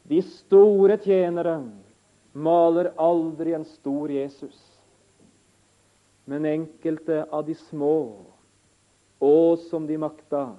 De 0.09 0.21
store 0.21 0.97
tjenere 1.01 1.55
maler 2.33 2.91
aldri 2.97 3.53
en 3.53 3.65
stor 3.65 4.11
Jesus. 4.11 4.57
Men 6.25 6.45
enkelte 6.45 7.23
av 7.29 7.45
de 7.45 7.55
små, 7.55 8.25
å 9.19 9.55
som 9.69 9.87
de 9.87 9.97
makta, 9.97 10.51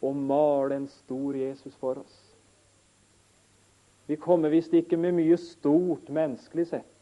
å 0.00 0.12
male 0.12 0.74
en 0.74 0.88
stor 0.90 1.36
Jesus 1.36 1.74
for 1.78 2.00
oss. 2.02 2.16
Vi 4.08 4.16
kommer 4.16 4.50
visst 4.50 4.72
ikke 4.74 4.96
med 4.96 5.18
mye 5.18 5.36
stort 5.40 6.08
menneskelig 6.08 6.66
sett. 6.70 6.94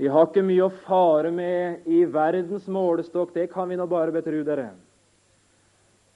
Vi 0.00 0.08
har 0.08 0.26
ikke 0.26 0.42
mye 0.42 0.64
å 0.64 0.72
fare 0.86 1.30
med 1.30 1.86
i 1.86 2.02
verdens 2.08 2.66
målestokk, 2.72 3.34
det 3.34 3.50
kan 3.52 3.68
vi 3.68 3.76
nå 3.76 3.86
bare 3.86 4.14
betru 4.14 4.40
dere. 4.44 4.70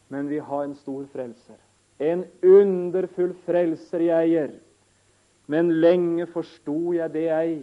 Men 0.08 0.28
vi 0.28 0.38
har 0.40 0.64
en 0.64 0.74
stor 0.78 1.04
frelser. 1.12 1.58
En 1.98 2.24
underfull 2.42 3.34
frelser 3.44 4.06
jeg 4.06 4.30
eier. 4.30 4.54
Men 5.50 5.72
lenge 5.80 6.26
forsto 6.32 6.94
jeg 6.96 7.12
det 7.12 7.28
ei. 7.34 7.56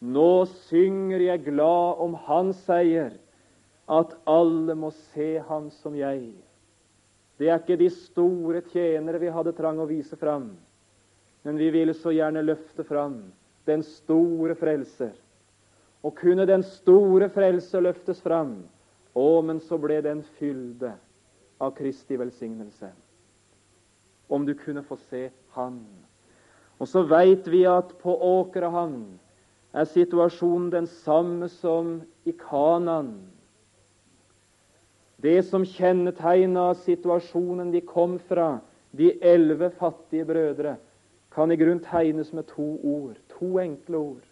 Nå 0.00 0.46
synger 0.68 1.20
jeg 1.20 1.44
glad 1.48 2.02
om 2.04 2.14
hans 2.28 2.60
seier, 2.68 3.12
at 3.88 4.12
alle 4.28 4.76
må 4.78 4.92
se 5.12 5.38
ham 5.48 5.70
som 5.80 5.96
jeg. 5.96 6.30
Det 7.38 7.48
er 7.48 7.60
ikke 7.60 7.78
de 7.80 7.88
store 7.94 8.62
tjenere 8.72 9.20
vi 9.22 9.32
hadde 9.32 9.54
trang 9.56 9.78
å 9.80 9.88
vise 9.88 10.16
fram, 10.18 10.50
men 11.46 11.58
vi 11.58 11.70
ville 11.74 11.94
så 11.94 12.12
gjerne 12.14 12.44
løfte 12.44 12.84
fram 12.86 13.20
den 13.68 13.84
store 13.86 14.56
frelser. 14.58 15.14
Og 16.02 16.14
kunne 16.18 16.46
den 16.46 16.62
store 16.66 17.28
frelser 17.34 17.82
løftes 17.82 18.20
fram, 18.22 18.60
å, 19.18 19.42
men 19.42 19.58
så 19.60 19.78
ble 19.82 19.98
den 20.04 20.22
fylde 20.38 20.92
av 21.58 21.74
Kristi 21.78 22.18
velsignelse. 22.18 22.90
Om 24.28 24.44
du 24.46 24.54
kunne 24.54 24.84
få 24.86 24.98
se 25.08 25.28
Han. 25.56 25.80
Og 26.78 26.86
så 26.86 27.02
veit 27.10 27.48
vi 27.50 27.64
at 27.66 27.90
på 28.02 28.14
Åkrehamn 28.14 29.18
er 29.74 29.88
situasjonen 29.90 30.70
den 30.72 30.86
samme 31.02 31.48
som 31.50 31.98
i 32.24 32.32
Kanan. 32.38 33.16
Det 35.18 35.40
som 35.48 35.66
kjennetegna 35.66 36.70
situasjonen 36.84 37.72
de 37.74 37.82
kom 37.82 38.18
fra, 38.28 38.60
de 38.94 39.10
elleve 39.20 39.70
fattige 39.74 40.24
brødre, 40.24 40.76
kan 41.34 41.50
i 41.52 41.58
grunn 41.58 41.80
tegnes 41.82 42.30
med 42.32 42.46
to 42.54 42.68
ord, 42.86 43.18
to 43.34 43.58
enkle 43.60 43.98
ord. 43.98 44.28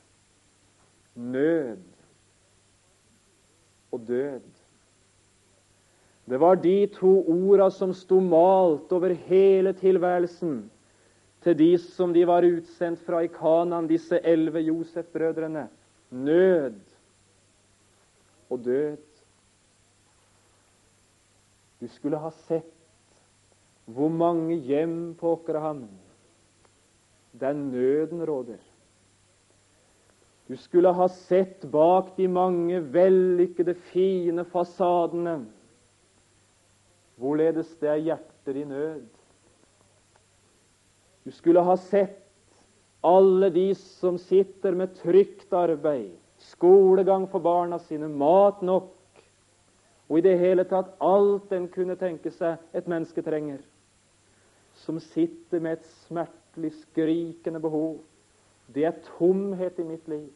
Nød 1.14 1.82
og 3.92 4.06
død. 4.06 4.46
Det 6.26 6.40
var 6.40 6.56
de 6.58 6.86
to 6.94 7.12
orda 7.30 7.68
som 7.70 7.92
sto 7.94 8.18
malt 8.20 8.92
over 8.92 9.14
hele 9.28 9.72
tilværelsen 9.78 10.64
til 11.46 11.54
de 11.54 11.72
som 11.78 12.10
de 12.10 12.24
var 12.26 12.42
utsendt 12.42 13.04
fra 13.06 13.22
i 13.22 13.30
Kanan, 13.30 13.86
disse 13.86 14.18
elleve 14.26 14.64
Josef-brødrene. 14.66 15.68
Nød 16.10 16.80
og 18.50 18.64
død. 18.64 19.04
Du 21.80 21.86
skulle 21.92 22.18
ha 22.18 22.32
sett 22.48 22.72
hvor 23.86 24.10
mange 24.10 24.56
hjem 24.66 25.14
på 25.14 25.36
Åkrehamn 25.36 25.86
der 27.36 27.54
nøden 27.54 28.24
råder. 28.26 28.58
Du 30.48 30.56
skulle 30.58 30.90
ha 30.94 31.06
sett 31.12 31.66
bak 31.70 32.16
de 32.16 32.26
mange 32.28 32.80
vellykkede, 32.94 33.74
fine 33.92 34.44
fasadene 34.50 35.44
hvorledes 37.16 37.70
det 37.80 37.88
er 37.92 38.02
hjerter 38.08 38.58
i 38.60 38.64
nød. 38.64 39.15
Du 41.26 41.32
skulle 41.34 41.60
ha 41.60 41.74
sett 41.76 42.22
alle 43.02 43.50
de 43.50 43.74
som 43.74 44.14
sitter 44.18 44.76
med 44.78 44.92
trygt 44.94 45.52
arbeid, 45.52 46.12
skolegang 46.38 47.24
for 47.26 47.42
barna 47.42 47.80
sine, 47.82 48.06
mat 48.06 48.60
nok, 48.62 48.92
og 50.06 50.18
i 50.18 50.22
det 50.22 50.36
hele 50.38 50.62
tatt 50.70 50.92
alt 51.02 51.50
en 51.50 51.66
kunne 51.72 51.96
tenke 51.98 52.30
seg 52.30 52.62
et 52.70 52.86
menneske 52.86 53.24
trenger, 53.26 53.58
som 54.84 55.00
sitter 55.02 55.64
med 55.64 55.80
et 55.80 55.88
smertelig 56.06 56.70
skrikende 56.84 57.58
behov. 57.64 57.96
Det 58.70 58.84
er 58.86 59.00
tomhet 59.16 59.80
i 59.82 59.86
mitt 59.88 60.06
liv. 60.10 60.28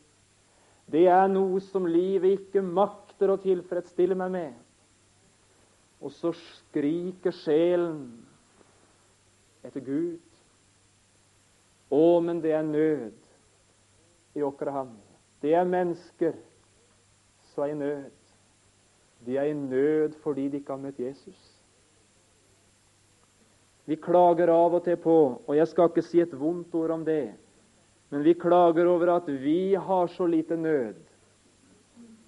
Det 0.90 1.04
er 1.06 1.30
noe 1.30 1.60
som 1.62 1.86
livet 1.86 2.40
ikke 2.40 2.64
makter 2.66 3.30
å 3.30 3.38
tilfredsstille 3.38 4.18
meg 4.18 4.34
med. 4.34 4.58
Og 6.02 6.10
så 6.18 6.32
skriker 6.34 7.34
sjelen 7.44 8.08
etter 9.62 9.86
Gud. 9.86 10.18
Å, 11.90 12.20
men 12.22 12.40
det 12.42 12.54
er 12.54 12.66
nød 12.66 14.38
i 14.38 14.42
Åkrehamn. 14.46 14.96
Det 15.42 15.54
er 15.56 15.66
mennesker 15.66 16.36
som 17.50 17.64
er 17.64 17.72
i 17.72 17.78
nød. 17.78 18.10
De 19.26 19.36
er 19.36 19.50
i 19.50 19.56
nød 19.56 20.14
fordi 20.22 20.48
de 20.48 20.60
ikke 20.60 20.76
har 20.76 20.84
møtt 20.84 21.00
Jesus. 21.02 21.40
Vi 23.90 23.98
klager 23.98 24.52
av 24.54 24.76
og 24.78 24.84
til 24.86 24.96
på, 25.02 25.16
og 25.42 25.56
jeg 25.56 25.66
skal 25.66 25.90
ikke 25.90 26.04
si 26.06 26.20
et 26.22 26.34
vondt 26.38 26.74
ord 26.78 26.92
om 26.94 27.04
det, 27.04 27.32
men 28.10 28.22
vi 28.22 28.36
klager 28.38 28.86
over 28.86 29.16
at 29.16 29.26
vi 29.42 29.74
har 29.74 30.12
så 30.14 30.28
lite 30.30 30.56
nød. 30.56 31.00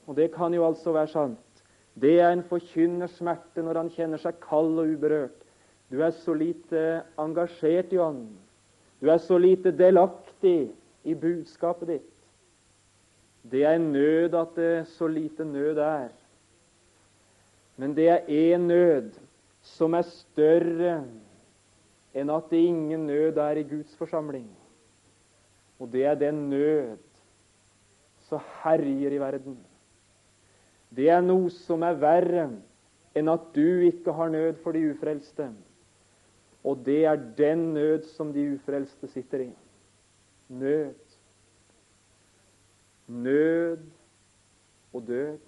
Og 0.07 0.16
det 0.18 0.33
kan 0.35 0.55
jo 0.55 0.66
altså 0.66 0.92
være 0.92 1.12
sant. 1.12 1.62
Det 1.94 2.16
er 2.20 2.33
en 2.33 2.42
forkynner 2.48 3.11
smerte 3.14 3.62
når 3.62 3.79
han 3.79 3.92
kjenner 3.94 4.18
seg 4.18 4.40
kald 4.42 4.81
og 4.81 4.90
uberørt. 4.96 5.38
Du 5.92 6.01
er 6.03 6.11
så 6.16 6.35
lite 6.35 7.03
engasjert 7.20 7.92
i 7.92 8.01
ånden. 8.01 8.41
Du 9.03 9.09
er 9.11 9.19
så 9.19 9.35
lite 9.38 9.73
delaktig 9.75 10.71
i 11.03 11.15
budskapet 11.19 11.88
ditt. 11.88 12.11
Det 13.43 13.65
er 13.67 13.75
en 13.75 13.88
nød 13.91 14.37
at 14.38 14.53
det 14.55 14.87
så 14.95 15.09
lite 15.11 15.45
nød 15.45 15.81
er. 15.83 16.12
Men 17.77 17.97
det 17.97 18.07
er 18.09 18.31
én 18.31 18.62
nød 18.62 19.11
som 19.67 19.97
er 19.99 20.07
større 20.07 21.01
enn 22.15 22.31
at 22.31 22.47
det 22.53 22.61
ingen 22.62 23.09
nød 23.09 23.41
er 23.43 23.59
i 23.59 23.67
Guds 23.67 23.97
forsamling. 23.99 24.47
Og 25.83 25.91
det 25.91 26.05
er 26.07 26.15
den 26.15 26.45
nød 26.51 27.03
som 28.29 28.38
herjer 28.62 29.17
i 29.17 29.19
verden. 29.19 29.59
Det 30.95 31.09
er 31.11 31.25
noe 31.25 31.51
som 31.51 31.83
er 31.83 31.99
verre 31.99 32.47
enn 33.19 33.35
at 33.35 33.51
du 33.57 33.83
ikke 33.88 34.15
har 34.15 34.31
nød 34.31 34.62
for 34.62 34.77
de 34.77 34.85
ufrelste. 34.93 35.51
Og 36.64 36.85
det 36.87 37.05
er 37.05 37.16
den 37.38 37.72
nød 37.75 38.07
som 38.14 38.33
de 38.33 38.55
ufrelste 38.55 39.09
sitter 39.11 39.48
i. 39.48 39.51
Nød. 40.48 40.94
Nød 43.09 43.79
og 44.92 45.07
død 45.07 45.38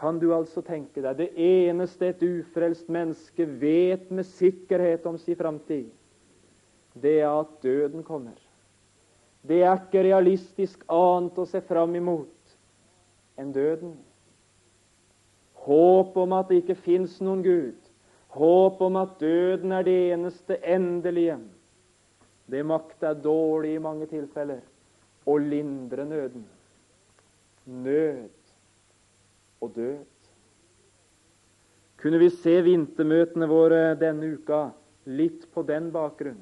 kan 0.00 0.18
du 0.18 0.30
altså 0.34 0.62
tenke 0.64 1.02
deg. 1.04 1.16
Det 1.18 1.30
eneste 1.36 2.08
et 2.08 2.22
ufrelst 2.24 2.88
menneske 2.88 3.44
vet 3.60 4.10
med 4.10 4.24
sikkerhet 4.24 5.06
om 5.06 5.18
sin 5.20 5.36
framtid, 5.36 5.90
det 6.96 7.20
er 7.20 7.28
at 7.28 7.52
døden 7.62 8.02
kommer. 8.04 8.38
Det 9.48 9.62
er 9.62 9.76
ikke 9.76 10.04
realistisk 10.04 10.84
annet 10.88 11.38
å 11.38 11.46
se 11.48 11.60
fram 11.64 11.94
imot 11.96 12.56
enn 13.40 13.52
døden. 13.52 13.94
Håp 15.64 16.16
om 16.16 16.32
at 16.36 16.48
det 16.48 16.62
ikke 16.62 16.80
fins 16.80 17.18
noen 17.24 17.44
Gud, 17.44 17.89
håp 18.34 18.82
om 18.82 18.96
at 19.00 19.16
døden 19.20 19.72
er 19.72 19.86
det 19.86 19.96
eneste 20.12 20.58
endelige, 20.66 21.38
det 22.50 22.66
makter 22.66 23.14
dårlig 23.14 23.76
i 23.76 23.82
mange 23.82 24.06
tilfeller 24.10 24.62
å 25.26 25.36
lindre 25.38 26.06
nøden. 26.06 26.46
Nød 27.66 28.30
og 29.60 29.74
død. 29.76 30.06
Kunne 32.00 32.18
vi 32.22 32.30
se 32.32 32.56
vintermøtene 32.64 33.46
våre 33.50 33.80
denne 34.00 34.32
uka 34.34 34.70
litt 35.06 35.44
på 35.52 35.62
den 35.68 35.90
bakgrunn? 35.94 36.40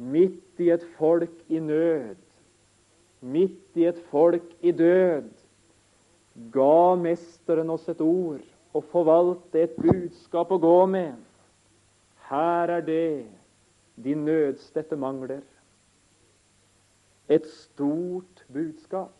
Midt 0.00 0.62
i 0.62 0.70
et 0.72 0.84
folk 0.96 1.34
i 1.52 1.60
nød, 1.60 2.16
midt 3.20 3.76
i 3.76 3.84
et 3.90 3.98
folk 4.12 4.46
i 4.64 4.72
død, 4.72 5.28
ga 6.54 6.94
Mesteren 6.96 7.74
oss 7.74 7.88
et 7.90 8.00
ord 8.00 8.46
og 8.72 8.84
forvalte 8.92 9.64
et 9.64 9.76
budskap 9.78 10.52
å 10.52 10.60
gå 10.62 10.78
med. 10.90 11.14
Her 12.30 12.70
er 12.76 12.84
det 12.86 13.26
de 13.98 14.14
nødstedte 14.14 14.96
mangler. 14.96 15.42
Et 17.30 17.46
stort 17.46 18.44
budskap. 18.52 19.14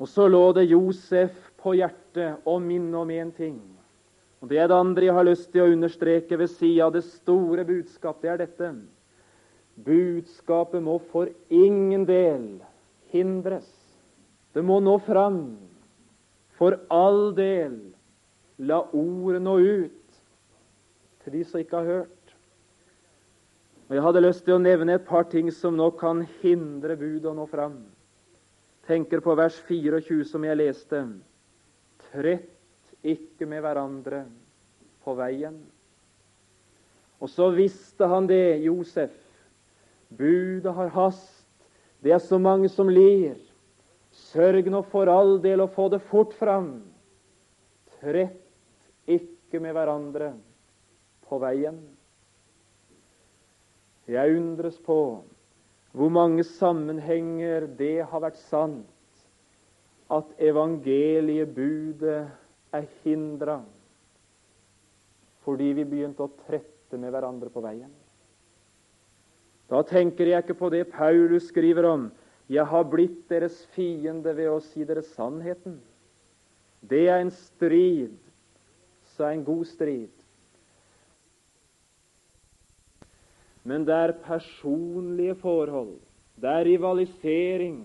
Og 0.00 0.08
så 0.08 0.28
lå 0.28 0.52
det 0.56 0.70
Josef 0.70 1.36
på 1.60 1.74
hjertet 1.76 2.48
å 2.48 2.56
minne 2.60 3.02
om 3.02 3.10
én 3.12 3.32
ting. 3.36 3.58
Og 4.40 4.48
Det 4.48 4.58
er 4.58 4.68
det 4.68 4.76
andre 4.76 5.04
jeg 5.04 5.14
har 5.14 5.28
lyst 5.28 5.50
til 5.52 5.66
å 5.66 5.72
understreke 5.74 6.38
ved 6.40 6.48
sida 6.48 6.86
av 6.86 6.94
det 6.94 7.04
store 7.04 7.64
budskap. 7.68 8.22
Det 8.22 8.30
er 8.32 8.40
dette. 8.40 8.70
Budskapet 9.84 10.82
må 10.82 10.98
for 11.12 11.28
ingen 11.48 12.06
del 12.08 12.62
hindres. 13.12 13.68
Det 14.54 14.64
må 14.64 14.80
nå 14.80 14.96
fram. 15.04 15.58
For 16.60 16.76
all 16.92 17.30
del 17.32 17.78
la 18.60 18.82
ordet 18.92 19.40
nå 19.40 19.54
ut 19.56 20.18
til 21.24 21.32
de 21.32 21.44
som 21.48 21.62
ikke 21.62 21.78
har 21.80 21.88
hørt. 21.88 22.34
Og 23.88 23.96
Jeg 23.96 24.04
hadde 24.04 24.22
lyst 24.22 24.44
til 24.44 24.58
å 24.58 24.62
nevne 24.62 24.98
et 24.98 25.06
par 25.08 25.24
ting 25.32 25.48
som 25.50 25.78
nå 25.78 25.88
kan 25.96 26.20
hindre 26.42 26.98
budet 27.00 27.30
å 27.32 27.34
nå 27.34 27.48
fram. 27.48 27.80
Tenker 28.84 29.24
på 29.24 29.34
vers 29.40 29.56
24 29.64 30.20
som 30.28 30.44
jeg 30.44 30.60
leste. 30.60 31.00
Trett 32.10 33.08
ikke 33.08 33.48
med 33.48 33.64
hverandre 33.64 34.26
på 35.00 35.16
veien. 35.16 35.56
Og 37.20 37.32
så 37.32 37.48
visste 37.56 38.04
han 38.08 38.28
det, 38.28 38.60
Josef. 38.68 39.16
Budet 40.12 40.76
har 40.76 40.92
hast. 40.92 41.46
Det 42.04 42.12
er 42.12 42.20
så 42.20 42.36
mange 42.38 42.68
som 42.68 42.88
lir. 42.92 43.40
Sørg 44.10 44.66
nå 44.70 44.82
for 44.90 45.10
all 45.10 45.38
del 45.42 45.62
å 45.62 45.70
få 45.70 45.88
det 45.92 46.00
fort 46.10 46.34
fram. 46.38 46.80
Trett 48.00 49.10
ikke 49.10 49.60
med 49.62 49.74
hverandre 49.76 50.32
på 51.28 51.38
veien. 51.42 51.78
Jeg 54.10 54.36
undres 54.40 54.78
på 54.82 54.98
hvor 55.94 56.10
mange 56.14 56.44
sammenhenger 56.46 57.66
det 57.78 58.00
har 58.10 58.22
vært 58.22 58.38
sant 58.48 58.86
at 60.10 60.30
evangeliebudet 60.42 62.22
er 62.74 62.86
hindra 63.04 63.60
fordi 65.46 65.70
vi 65.78 65.86
begynte 65.88 66.26
å 66.26 66.32
trette 66.44 66.98
med 67.00 67.10
hverandre 67.14 67.50
på 67.50 67.62
veien. 67.64 67.90
Da 69.70 69.80
tenker 69.86 70.28
jeg 70.28 70.44
ikke 70.44 70.58
på 70.58 70.68
det 70.74 70.84
Paulus 70.92 71.46
skriver 71.48 71.86
om 71.88 72.08
'Jeg 72.50 72.66
har 72.66 72.82
blitt 72.90 73.28
deres 73.30 73.60
fiende 73.76 74.32
ved 74.34 74.48
å 74.50 74.58
si 74.64 74.82
dere 74.82 75.04
sannheten'. 75.06 75.78
Det 76.82 77.04
er 77.06 77.20
en 77.20 77.30
strid, 77.30 78.16
så 79.14 79.28
er 79.28 79.36
en 79.36 79.44
god 79.44 79.68
strid. 79.70 80.24
Men 83.62 83.84
det 83.86 83.94
er 83.94 84.16
personlige 84.24 85.36
forhold, 85.38 85.94
det 86.40 86.50
er 86.50 86.64
rivalisering, 86.64 87.84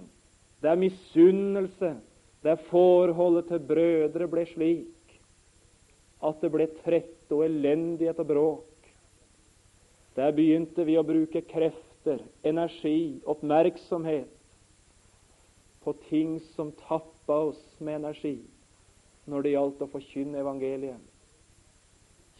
det 0.63 0.71
er 0.71 0.81
misunnelse, 0.81 1.95
er 2.45 2.61
forholdet 2.69 3.47
til 3.49 3.59
brødre 3.69 4.27
ble 4.29 4.45
slik 4.45 5.17
at 6.25 6.41
det 6.41 6.51
ble 6.53 6.67
trett 6.83 7.33
og 7.33 7.43
elendighet 7.45 8.19
og 8.21 8.27
bråk. 8.29 8.89
Der 10.15 10.31
begynte 10.31 10.85
vi 10.85 10.95
å 10.97 11.05
bruke 11.05 11.41
krefter, 11.41 12.21
energi, 12.45 13.19
oppmerksomhet 13.25 14.29
på 15.85 15.93
ting 16.09 16.39
som 16.55 16.73
tappa 16.85 17.39
oss 17.51 17.61
med 17.79 18.01
energi 18.01 18.39
når 19.29 19.45
det 19.45 19.55
gjaldt 19.55 19.81
å 19.81 19.89
forkynne 19.89 20.41
evangeliet. 20.41 21.01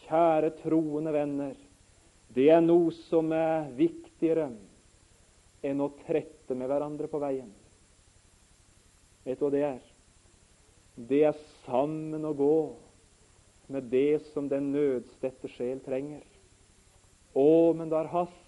Kjære 0.06 0.52
troende 0.60 1.14
venner, 1.14 1.56
det 2.34 2.50
er 2.52 2.62
noe 2.62 2.92
som 3.08 3.32
er 3.34 3.70
viktigere 3.74 4.50
enn 5.66 5.82
å 5.82 5.90
trette 6.04 6.54
med 6.54 6.70
hverandre 6.70 7.10
på 7.10 7.22
veien. 7.22 7.50
Vet 9.26 9.40
du 9.40 9.48
hva 9.48 9.54
det 9.54 9.66
er? 9.66 9.84
det 10.96 11.22
er 11.28 11.40
sammen 11.66 12.24
å 12.24 12.32
gå 12.32 12.58
med 13.68 13.90
det 13.92 14.22
som 14.32 14.48
den 14.48 14.70
nødstedte 14.72 15.50
sjel 15.52 15.80
trenger. 15.84 16.24
Å, 17.36 17.74
men 17.76 17.90
det 17.92 17.98
er 18.00 18.12
hast. 18.14 18.42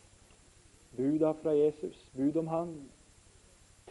Buda 0.96 1.34
fra 1.42 1.52
Jesus, 1.52 1.98
bud 2.16 2.38
om 2.40 2.48
Han. 2.48 2.70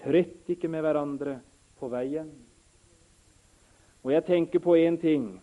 Trett 0.07 0.47
ikke 0.53 0.69
med 0.71 0.85
hverandre 0.85 1.41
på 1.75 1.89
veien. 1.91 2.29
Og 4.07 4.13
jeg 4.13 4.23
tenker 4.23 4.63
på 4.63 4.77
én 4.79 4.95
ting. 5.01 5.33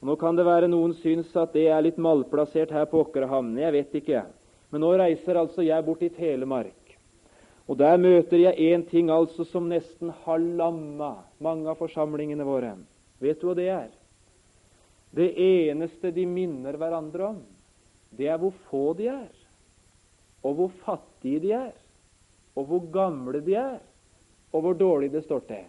og 0.00 0.08
Nå 0.10 0.16
kan 0.18 0.34
det 0.34 0.46
være 0.48 0.66
noen 0.66 0.96
syns 0.98 1.30
at 1.38 1.52
det 1.54 1.68
er 1.70 1.84
litt 1.86 2.00
malplassert 2.02 2.72
her 2.74 2.88
på 2.90 3.04
Åkrehamn. 3.04 3.54
Jeg 3.62 3.72
vet 3.76 3.94
ikke. 4.00 4.24
Men 4.74 4.82
nå 4.82 4.90
reiser 4.98 5.38
altså 5.38 5.62
jeg 5.62 5.86
bort 5.86 6.02
i 6.02 6.10
Telemark. 6.10 6.96
Og 7.70 7.78
Der 7.78 7.94
møter 7.96 8.42
jeg 8.42 8.74
én 8.74 8.82
ting 8.90 9.10
altså 9.10 9.46
som 9.46 9.70
nesten 9.70 10.10
har 10.24 10.42
lamma 10.42 11.14
mange 11.38 11.70
av 11.70 11.78
forsamlingene 11.78 12.42
våre. 12.42 12.74
Vet 13.22 13.38
du 13.38 13.46
hva 13.46 13.54
det 13.54 13.68
er? 13.70 13.88
Det 15.14 15.30
eneste 15.38 16.10
de 16.10 16.26
minner 16.26 16.74
hverandre 16.74 17.28
om, 17.28 17.38
det 18.10 18.26
er 18.32 18.40
hvor 18.40 18.56
få 18.66 18.84
de 18.98 19.06
er, 19.12 19.30
og 20.42 20.56
hvor 20.58 20.70
fattige 20.82 21.40
de 21.44 21.52
er, 21.52 21.72
og 22.56 22.66
hvor 22.66 22.86
gamle 22.92 23.40
de 23.44 23.54
er, 23.60 23.80
og 24.52 24.64
hvor 24.64 24.76
dårlig 24.78 25.10
det 25.12 25.24
står 25.24 25.46
til. 25.48 25.64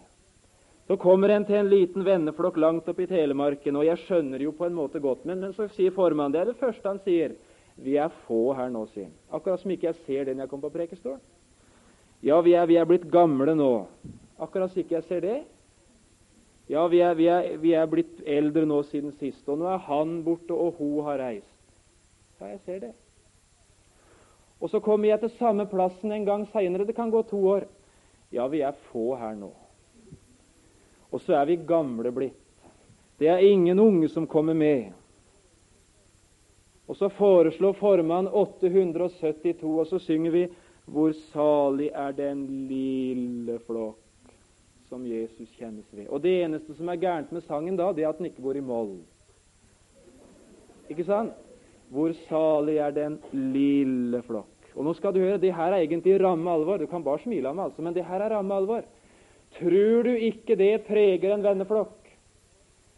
Så 0.86 0.96
kommer 1.00 1.32
en 1.32 1.46
til 1.48 1.56
en 1.56 1.70
liten 1.70 2.04
venneflokk 2.04 2.58
langt 2.60 2.88
oppe 2.88 3.06
i 3.06 3.08
Telemarken, 3.08 3.76
og 3.76 3.86
jeg 3.86 4.02
skjønner 4.04 4.42
jo 4.44 4.52
på 4.52 4.66
en 4.66 4.76
måte 4.76 5.00
godt, 5.00 5.24
men, 5.24 5.40
men 5.40 5.54
så 5.56 5.68
sier 5.72 5.94
formannen 5.96 6.34
Det 6.34 6.42
er 6.42 6.50
det 6.52 6.60
første 6.60 6.88
han 6.88 7.00
sier. 7.06 7.38
Vi 7.80 7.96
er 7.98 8.12
få 8.26 8.52
her 8.54 8.68
nå, 8.70 8.84
sier 8.92 9.08
han. 9.08 9.14
Akkurat 9.32 9.62
som 9.62 9.72
ikke 9.72 9.88
jeg 9.88 10.02
ser 10.04 10.28
det 10.28 10.34
når 10.36 10.44
jeg 10.44 10.52
kom 10.52 10.62
på 10.62 10.74
prekestolen. 10.74 11.22
Ja, 12.24 12.38
vi 12.40 12.52
er, 12.56 12.66
vi 12.68 12.76
er, 12.76 12.86
blitt 12.88 13.06
gamle 13.12 13.56
nå. 13.56 13.72
Akkurat 14.40 14.72
som 14.72 14.80
ikke 14.80 14.98
jeg 14.98 15.06
ser 15.08 15.24
det. 15.24 15.38
Ja, 16.68 16.86
vi 16.88 17.00
er, 17.04 17.16
vi, 17.16 17.26
er, 17.28 17.48
vi 17.60 17.72
er, 17.76 17.88
blitt 17.88 18.20
eldre 18.24 18.64
nå 18.68 18.78
siden 18.88 19.12
sist, 19.18 19.42
og 19.48 19.60
nå 19.60 19.68
er 19.68 19.82
han 19.88 20.22
borte, 20.24 20.52
og 20.56 20.78
hun 20.78 21.04
har 21.08 21.20
reist. 21.20 21.50
Ja, 22.40 22.52
jeg 22.52 22.60
ser 22.64 22.78
det. 22.86 22.92
Og 24.60 24.70
så 24.72 24.80
kommer 24.80 25.10
jeg 25.10 25.20
til 25.20 25.34
samme 25.36 25.66
plassen 25.68 26.12
en 26.12 26.24
gang 26.24 26.46
seinere. 26.52 26.86
Det 26.88 26.96
kan 26.96 27.12
gå 27.12 27.20
to 27.28 27.40
år. 27.56 27.66
Ja, 28.34 28.48
vi 28.50 28.64
er 28.66 28.74
få 28.90 29.14
her 29.14 29.36
nå. 29.38 29.52
Og 31.14 31.20
så 31.22 31.36
er 31.38 31.46
vi 31.46 31.60
gamle 31.62 32.10
blitt. 32.10 32.40
Det 33.18 33.28
er 33.30 33.44
ingen 33.46 33.78
unge 33.78 34.08
som 34.10 34.26
kommer 34.26 34.54
med. 34.58 34.90
Og 36.90 36.96
så 36.98 37.08
foreslår 37.08 37.76
formann 37.78 38.26
872, 38.28 39.62
og 39.62 39.86
så 39.86 39.98
synger 40.02 40.34
vi 40.34 40.48
hvor 40.84 41.14
salig 41.30 41.88
er 41.94 42.12
den 42.12 42.42
lille 42.68 43.56
flokk 43.64 44.32
som 44.90 45.06
Jesus 45.06 45.48
kjennes 45.56 45.86
ved. 45.94 46.08
Og 46.08 46.20
Det 46.20 46.34
eneste 46.42 46.74
som 46.74 46.88
er 46.88 47.00
gærent 47.00 47.32
med 47.32 47.46
sangen 47.46 47.78
da, 47.78 47.92
det 47.92 48.04
er 48.04 48.10
at 48.10 48.18
den 48.18 48.28
ikke 48.28 48.42
går 48.42 48.58
i 48.58 48.66
moll. 48.66 48.98
Ikke 50.90 51.06
sant? 51.06 51.32
Hvor 51.88 52.12
salig 52.28 52.76
er 52.82 52.90
den 52.90 53.20
lille 53.32 54.20
flokk. 54.26 54.53
Og 54.74 54.84
nå 54.86 54.94
skal 54.98 55.14
du 55.14 55.20
høre, 55.22 55.38
Det 55.38 55.54
her 55.54 55.72
er 55.72 55.84
egentlig 55.84 56.20
ramme 56.20 56.50
alvor. 56.50 56.78
Du 56.78 56.86
kan 56.86 57.04
bare 57.04 57.22
smile 57.22 57.48
av 57.48 57.56
meg, 57.56 57.64
altså, 57.70 57.82
men 57.82 57.94
det 57.94 58.04
her 58.04 58.20
er 58.20 58.34
ramme 58.34 58.54
alvor. 58.54 58.82
Tror 59.58 60.02
du 60.02 60.14
ikke 60.16 60.56
det 60.58 60.86
preger 60.86 61.34
en 61.34 61.44
venneflokk? 61.44 62.00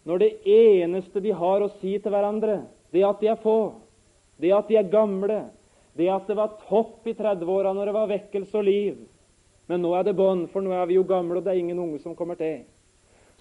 Når 0.07 0.19
det 0.19 0.33
eneste 0.47 1.21
de 1.21 1.33
har 1.35 1.61
å 1.61 1.73
si 1.81 1.99
til 1.99 2.15
hverandre, 2.15 2.62
det 2.93 3.03
at 3.05 3.21
de 3.21 3.29
er 3.29 3.43
få, 3.43 3.75
det 4.41 4.53
at 4.55 4.69
de 4.69 4.79
er 4.79 4.89
gamle, 4.89 5.51
det 5.97 6.09
at 6.12 6.29
det 6.29 6.37
var 6.37 6.57
topp 6.69 7.07
i 7.09 7.15
30-åra 7.17 7.73
når 7.75 7.91
det 7.91 7.95
var 7.97 8.11
vekkelse 8.12 8.57
og 8.61 8.65
liv. 8.69 8.97
Men 9.67 9.83
nå 9.83 9.93
er 9.99 10.07
det 10.07 10.17
bånd, 10.17 10.47
for 10.53 10.62
nå 10.62 10.73
er 10.77 10.87
vi 10.87 10.99
jo 10.99 11.05
gamle, 11.09 11.41
og 11.41 11.45
det 11.45 11.53
er 11.53 11.61
ingen 11.61 11.81
unge 11.83 11.99
som 11.99 12.15
kommer 12.17 12.39
til. 12.39 12.62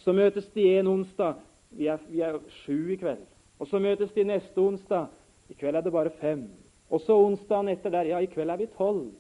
Så 0.02 0.16
møtes 0.16 0.48
de 0.56 0.66
en 0.80 0.90
onsdag. 0.90 1.38
Vi 1.76 1.88
er, 1.92 2.02
vi 2.10 2.24
er 2.26 2.40
sju 2.64 2.92
i 2.96 2.98
kveld. 3.00 3.24
Og 3.60 3.70
så 3.70 3.80
møtes 3.80 4.12
de 4.16 4.26
neste 4.28 4.60
onsdag. 4.60 5.12
I 5.52 5.56
kveld 5.60 5.78
er 5.78 5.86
det 5.86 5.94
bare 5.94 6.14
fem. 6.20 6.48
Og 6.90 7.02
så 7.02 7.18
onsdagen 7.18 7.72
etter 7.74 7.94
der. 7.94 8.12
Ja, 8.14 8.20
i 8.22 8.30
kveld 8.30 8.52
er 8.54 8.62
vi 8.62 8.68
tolv. 8.78 9.12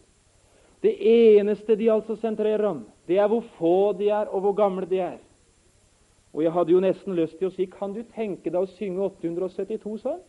Det 0.83 0.93
eneste 0.99 1.75
de 1.79 1.89
altså 1.91 2.15
sentrerer 2.21 2.65
om, 2.67 2.83
det 3.07 3.17
er 3.17 3.29
hvor 3.31 3.45
få 3.57 3.93
de 3.97 4.09
er, 4.09 4.29
og 4.29 4.43
hvor 4.43 4.53
gamle 4.53 4.85
de 4.85 4.99
er. 5.01 5.17
Og 6.35 6.43
jeg 6.43 6.51
hadde 6.51 6.71
jo 6.71 6.81
nesten 6.83 7.15
lyst 7.15 7.37
til 7.39 7.47
å 7.47 7.53
si 7.55 7.65
Kan 7.71 7.93
du 7.95 8.01
tenke 8.11 8.51
deg 8.51 8.59
å 8.59 8.71
synge 8.75 9.05
872 9.07 10.01
sånn? 10.03 10.19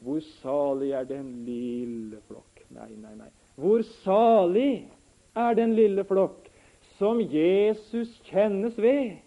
Hvor 0.00 0.20
salig 0.40 0.92
er 0.96 1.08
den 1.08 1.26
lille 1.44 2.20
flokk 2.28 2.62
Nei, 2.70 2.92
nei, 2.94 3.16
nei. 3.18 3.28
Hvor 3.58 3.82
salig 4.04 4.86
er 5.36 5.56
den 5.58 5.74
lille 5.74 6.04
flokk 6.06 6.46
som 7.00 7.18
Jesus 7.20 8.12
kjennes 8.28 8.76
ved. 8.78 9.18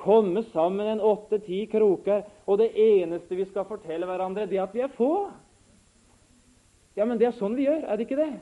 Komme 0.00 0.42
sammen 0.50 0.88
en 0.90 1.02
åtte-ti 1.04 1.62
kroker, 1.70 2.24
og 2.50 2.58
det 2.58 2.72
eneste 2.74 3.38
vi 3.38 3.46
skal 3.48 3.68
fortelle 3.68 4.08
hverandre, 4.08 4.48
det 4.50 4.58
er 4.58 4.64
at 4.66 4.74
vi 4.74 4.82
er 4.84 4.92
få. 4.96 5.28
Ja, 6.94 7.04
men 7.04 7.18
det 7.18 7.28
er 7.28 7.38
sånn 7.38 7.56
vi 7.58 7.66
gjør, 7.66 7.82
er 7.88 7.98
det 7.98 8.06
ikke 8.06 8.20
det? 8.20 8.32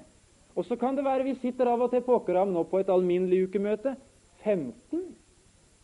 Og 0.53 0.67
så 0.69 0.77
kan 0.77 0.97
det 0.97 1.07
være 1.07 1.25
vi 1.25 1.38
sitter 1.41 1.71
av 1.73 1.81
og 1.87 1.93
til 1.93 2.03
på 2.05 2.19
Åkram 2.19 2.53
nå 2.53 2.67
på 2.69 2.83
et 2.83 2.91
alminnelig 2.93 3.47
ukemøte. 3.49 3.95
15. 4.45 5.03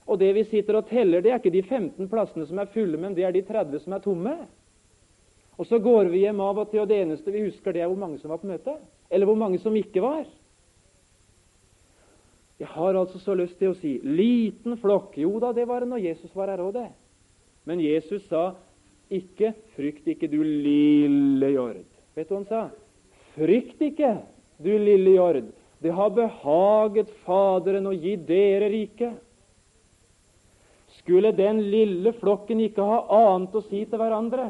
Og 0.08 0.18
det 0.20 0.28
vi 0.36 0.44
sitter 0.48 0.80
og 0.80 0.88
teller, 0.88 1.22
det 1.24 1.32
er 1.32 1.40
ikke 1.40 1.54
de 1.54 1.62
15 1.62 2.08
plassene 2.10 2.46
som 2.48 2.60
er 2.60 2.70
fulle, 2.72 3.00
men 3.00 3.14
det 3.16 3.24
er 3.24 3.32
de 3.32 3.44
30 3.44 3.84
som 3.84 3.94
er 3.96 4.04
tomme. 4.04 4.34
Og 5.58 5.66
så 5.66 5.80
går 5.82 6.10
vi 6.12 6.22
hjem 6.22 6.40
av 6.44 6.60
og 6.62 6.70
til, 6.70 6.82
og 6.84 6.90
det 6.90 7.00
eneste 7.02 7.32
vi 7.34 7.46
husker, 7.48 7.74
det 7.74 7.82
er 7.82 7.90
hvor 7.90 8.00
mange 8.00 8.20
som 8.20 8.32
var 8.32 8.40
på 8.42 8.50
møtet. 8.50 8.78
Eller 9.10 9.28
hvor 9.28 9.38
mange 9.40 9.58
som 9.62 9.76
ikke 9.76 10.02
var. 10.04 10.26
Jeg 12.58 12.68
har 12.74 12.96
altså 12.98 13.20
så 13.22 13.34
lyst 13.38 13.58
til 13.58 13.72
å 13.72 13.78
si 13.78 13.98
liten 14.02 14.78
flokk. 14.82 15.16
Jo 15.18 15.36
da, 15.42 15.52
det 15.54 15.68
var 15.70 15.84
det 15.84 15.92
når 15.92 16.02
Jesus 16.08 16.34
var 16.36 16.50
her 16.50 16.62
òg, 16.62 16.72
det. 16.74 16.88
Men 17.68 17.82
Jesus 17.82 18.24
sa 18.28 18.52
ikke 19.10 19.54
'frykt 19.76 20.08
ikke, 20.08 20.28
du 20.28 20.42
lille 20.42 21.52
jord'. 21.54 21.87
Vet 22.18 22.26
du 22.26 22.34
hva 22.34 22.40
han 22.40 22.48
sa? 22.50 22.60
Frykt 23.36 23.82
ikke, 23.84 24.16
du 24.58 24.72
lille 24.74 25.12
jord. 25.14 25.52
Det 25.78 25.92
har 25.94 26.10
behaget 26.10 27.12
Faderen 27.22 27.86
å 27.86 27.92
gi 27.94 28.16
dere 28.26 28.66
riket. 28.72 29.20
Skulle 30.96 31.30
den 31.30 31.60
lille 31.70 32.10
flokken 32.18 32.64
ikke 32.64 32.82
ha 32.82 33.04
annet 33.20 33.54
å 33.54 33.62
si 33.68 33.84
til 33.84 34.02
hverandre 34.02 34.48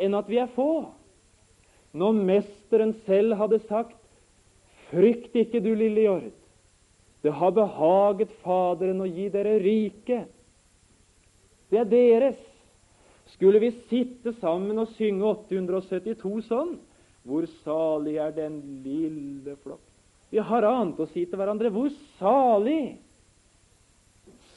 enn 0.00 0.16
at 0.16 0.32
vi 0.32 0.40
er 0.40 0.48
få? 0.54 0.86
Når 1.92 2.24
Mesteren 2.24 2.96
selv 3.04 3.36
hadde 3.36 3.60
sagt 3.68 3.98
'Frykt 4.88 5.36
ikke, 5.36 5.60
du 5.60 5.74
lille 5.74 6.08
jord'. 6.08 6.32
Det 7.20 7.32
har 7.36 7.52
behaget 7.52 8.32
Faderen 8.40 9.04
å 9.04 9.12
gi 9.12 9.28
dere 9.28 9.58
riket. 9.60 10.32
Det 11.68 11.84
er 11.84 11.92
deres. 11.92 12.47
Skulle 13.34 13.60
vi 13.62 13.72
sitte 13.90 14.32
sammen 14.40 14.78
og 14.80 14.92
synge 14.96 15.26
872 15.26 16.46
sånn, 16.48 16.78
hvor 17.28 17.44
salig 17.64 18.16
er 18.22 18.32
den 18.36 18.60
lille 18.84 19.56
flokk 19.60 19.84
Vi 20.32 20.40
har 20.44 20.64
annet 20.64 21.00
å 21.00 21.06
si 21.08 21.24
til 21.24 21.40
hverandre. 21.40 21.70
Hvor 21.72 21.88
salig! 22.18 22.98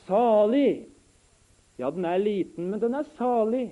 Salig! 0.08 0.88
Ja, 1.80 1.90
den 1.92 2.06
er 2.06 2.20
liten, 2.20 2.68
men 2.72 2.82
den 2.82 2.96
er 2.96 3.08
salig. 3.18 3.70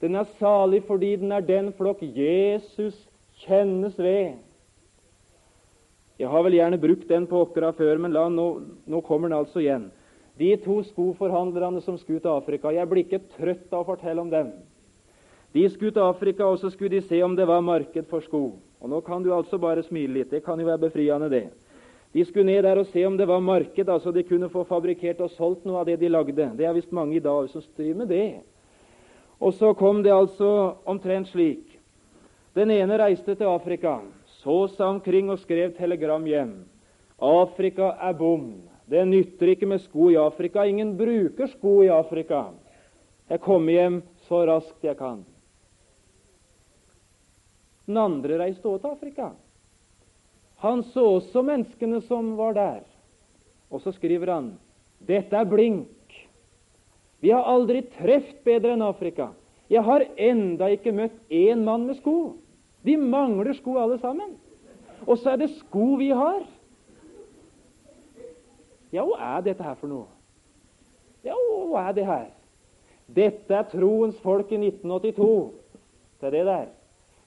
Den 0.00 0.16
er 0.20 0.28
salig 0.38 0.82
fordi 0.88 1.14
den 1.20 1.32
er 1.32 1.44
den 1.44 1.72
flokk 1.76 2.02
Jesus 2.04 2.96
kjennes 3.44 3.96
ved. 3.98 4.36
Jeg 6.20 6.28
har 6.28 6.44
vel 6.44 6.58
gjerne 6.58 6.80
brukt 6.80 7.08
den 7.08 7.24
på 7.28 7.40
okra 7.46 7.72
før, 7.76 7.96
men 8.04 8.12
nå, 8.12 8.46
nå 8.84 9.00
kommer 9.06 9.30
den 9.30 9.38
altså 9.38 9.62
igjen. 9.62 9.88
De 10.40 10.54
to 10.64 10.78
skoforhandlerne 10.88 11.82
som 11.84 11.98
skulle 12.00 12.22
til 12.24 12.32
Afrika. 12.32 12.72
Jeg 12.72 12.88
blir 12.88 13.04
ikke 13.04 13.24
trøtt 13.36 13.72
av 13.74 13.82
å 13.82 13.90
fortelle 13.92 14.22
om 14.22 14.30
dem. 14.32 14.54
De 15.52 15.66
skulle 15.68 15.92
til 15.92 16.06
Afrika, 16.06 16.46
og 16.46 16.60
så 16.62 16.70
skulle 16.72 16.96
de 16.96 17.04
se 17.04 17.18
om 17.22 17.34
det 17.36 17.44
var 17.48 17.60
marked 17.60 18.06
for 18.08 18.24
sko. 18.24 18.44
Og 18.80 18.88
Nå 18.88 19.00
kan 19.04 19.22
du 19.22 19.34
altså 19.34 19.58
bare 19.60 19.84
smile 19.84 20.20
litt. 20.20 20.30
Det 20.30 20.44
kan 20.44 20.60
jo 20.60 20.68
være 20.68 20.86
befriende, 20.86 21.28
det. 21.28 21.48
De 22.14 22.24
skulle 22.24 22.48
ned 22.48 22.64
der 22.64 22.80
og 22.80 22.88
se 22.90 23.04
om 23.06 23.16
det 23.18 23.28
var 23.28 23.42
marked, 23.44 23.88
altså 23.88 24.10
de 24.10 24.24
kunne 24.26 24.48
få 24.50 24.64
fabrikkert 24.66 25.20
og 25.20 25.30
solgt 25.36 25.66
noe 25.68 25.82
av 25.82 25.86
det 25.86 26.00
de 26.00 26.08
lagde. 26.10 26.48
Det 26.56 26.66
er 26.66 26.74
visst 26.74 26.94
mange 26.94 27.18
i 27.18 27.22
dag 27.22 27.50
som 27.50 27.62
driver 27.76 28.00
med 28.00 28.08
det. 28.10 28.40
Og 29.40 29.54
så 29.54 29.74
kom 29.74 30.02
det 30.02 30.12
altså 30.14 30.76
omtrent 30.88 31.28
slik. 31.30 31.66
Den 32.56 32.72
ene 32.74 32.98
reiste 32.98 33.36
til 33.36 33.46
Afrika, 33.46 34.00
så 34.40 34.64
seg 34.72 34.86
omkring 34.88 35.30
og 35.30 35.38
skrev 35.38 35.76
telegram 35.76 36.24
hjem. 36.26 36.56
Afrika 37.20 37.92
er 38.00 38.16
bom. 38.18 38.69
Det 38.90 39.04
nytter 39.06 39.52
ikke 39.52 39.68
med 39.70 39.82
sko 39.84 40.08
i 40.10 40.18
Afrika. 40.18 40.64
Ingen 40.66 40.96
bruker 40.98 41.46
sko 41.52 41.80
i 41.84 41.90
Afrika. 41.94 42.48
Jeg 43.30 43.42
kommer 43.44 43.72
hjem 43.72 44.00
så 44.26 44.42
raskt 44.48 44.82
jeg 44.84 44.98
kan. 44.98 45.22
Den 47.86 48.00
andre 48.02 48.40
reiste 48.42 48.66
òg 48.66 48.80
til 48.82 48.90
Afrika. 48.90 49.30
Han 50.64 50.82
så 50.90 51.06
også 51.16 51.42
menneskene 51.46 52.02
som 52.08 52.34
var 52.38 52.58
der. 52.58 52.82
Og 53.70 53.82
så 53.84 53.94
skriver 53.94 54.34
han 54.34 54.52
dette 55.06 55.36
er 55.36 55.48
blink. 55.48 55.88
Vi 57.20 57.30
har 57.32 57.46
aldri 57.48 57.84
truffet 57.94 58.42
bedre 58.44 58.74
enn 58.74 58.84
Afrika. 58.84 59.30
Jeg 59.70 59.86
har 59.86 60.04
enda 60.18 60.68
ikke 60.74 60.92
møtt 60.92 61.16
én 61.30 61.62
mann 61.64 61.86
med 61.86 62.00
sko. 62.00 62.36
De 62.84 62.96
mangler 62.98 63.54
sko 63.56 63.76
alle 63.78 64.00
sammen. 64.02 64.34
Og 65.06 65.18
så 65.18 65.32
er 65.32 65.44
det 65.44 65.52
sko 65.54 65.94
vi 66.00 66.10
har. 66.10 66.42
Ja, 68.90 69.04
hva 69.06 69.36
er 69.36 69.46
dette 69.46 69.64
her 69.64 69.76
for 69.78 69.90
noe? 69.90 70.08
Ja, 71.26 71.36
hva 71.70 71.88
er 71.88 71.96
det 71.96 72.06
her? 72.08 72.28
Dette 73.10 73.56
er 73.56 73.68
troens 73.70 74.18
folk 74.24 74.50
i 74.54 74.58
1982. 74.58 75.50
Det 76.20 76.28
er 76.28 76.36
det 76.36 76.46
der. 76.48 76.68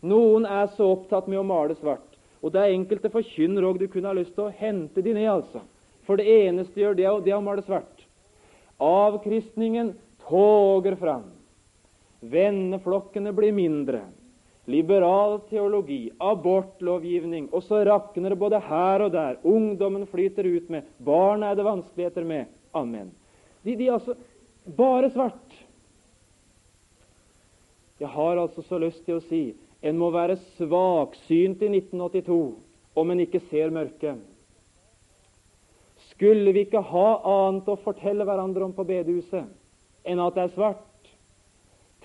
Noen 0.03 0.47
er 0.47 0.67
så 0.75 0.89
opptatt 0.95 1.29
med 1.31 1.39
å 1.39 1.47
male 1.47 1.75
svart. 1.79 2.07
Og 2.43 2.51
det 2.51 2.59
er 2.59 2.73
enkelte 2.75 3.11
forkynnere 3.11 3.69
òg 3.69 3.79
du 3.79 3.87
kunne 3.91 4.09
ha 4.11 4.17
lyst 4.17 4.33
til 4.35 4.49
å 4.49 4.55
hente 4.55 5.03
de 5.03 5.13
ned, 5.15 5.29
altså. 5.31 5.61
For 6.03 6.19
det 6.19 6.27
eneste 6.27 6.75
de 6.75 6.83
gjør, 6.83 6.97
det 6.97 7.05
er, 7.07 7.21
det 7.23 7.31
er 7.31 7.39
å 7.39 7.45
male 7.45 7.63
svart. 7.63 8.03
Avkristningen 8.83 9.93
toger 10.25 10.97
fram. 10.99 11.29
Venneflokkene 12.19 13.31
blir 13.35 13.55
mindre. 13.55 14.03
Liberal 14.65 15.41
teologi, 15.49 16.07
abortlovgivning, 16.23 17.49
og 17.51 17.65
så 17.67 17.81
rakner 17.83 18.31
det 18.31 18.39
både 18.39 18.61
her 18.63 19.03
og 19.03 19.11
der. 19.11 19.41
Ungdommen 19.43 20.05
flyter 20.07 20.47
ut 20.47 20.69
med, 20.71 20.87
barna 21.03 21.51
er 21.51 21.59
det 21.59 21.65
vanskeligheter 21.67 22.23
med. 22.23 22.45
Amen. 22.73 23.11
De, 23.63 23.75
de 23.75 23.91
altså 23.91 24.15
Bare 24.77 25.09
svart. 25.11 25.55
Jeg 27.99 28.07
har 28.07 28.37
altså 28.37 28.61
så 28.63 28.79
lyst 28.79 29.03
til 29.05 29.19
å 29.19 29.25
si 29.27 29.41
en 29.83 29.97
må 29.99 30.07
være 30.13 30.37
svaksynt 30.55 31.63
i 31.63 31.67
1982 31.67 32.37
om 32.95 33.11
en 33.11 33.23
ikke 33.23 33.41
ser 33.49 33.73
mørket. 33.75 34.21
Skulle 36.13 36.53
vi 36.55 36.63
ikke 36.63 36.83
ha 36.87 37.07
annet 37.27 37.67
å 37.67 37.79
fortelle 37.83 38.23
hverandre 38.27 38.63
om 38.63 38.75
på 38.75 38.85
bedehuset 38.87 39.51
enn 40.07 40.21
at 40.23 40.35
det 40.37 40.45
er 40.45 40.55
svart? 40.55 40.87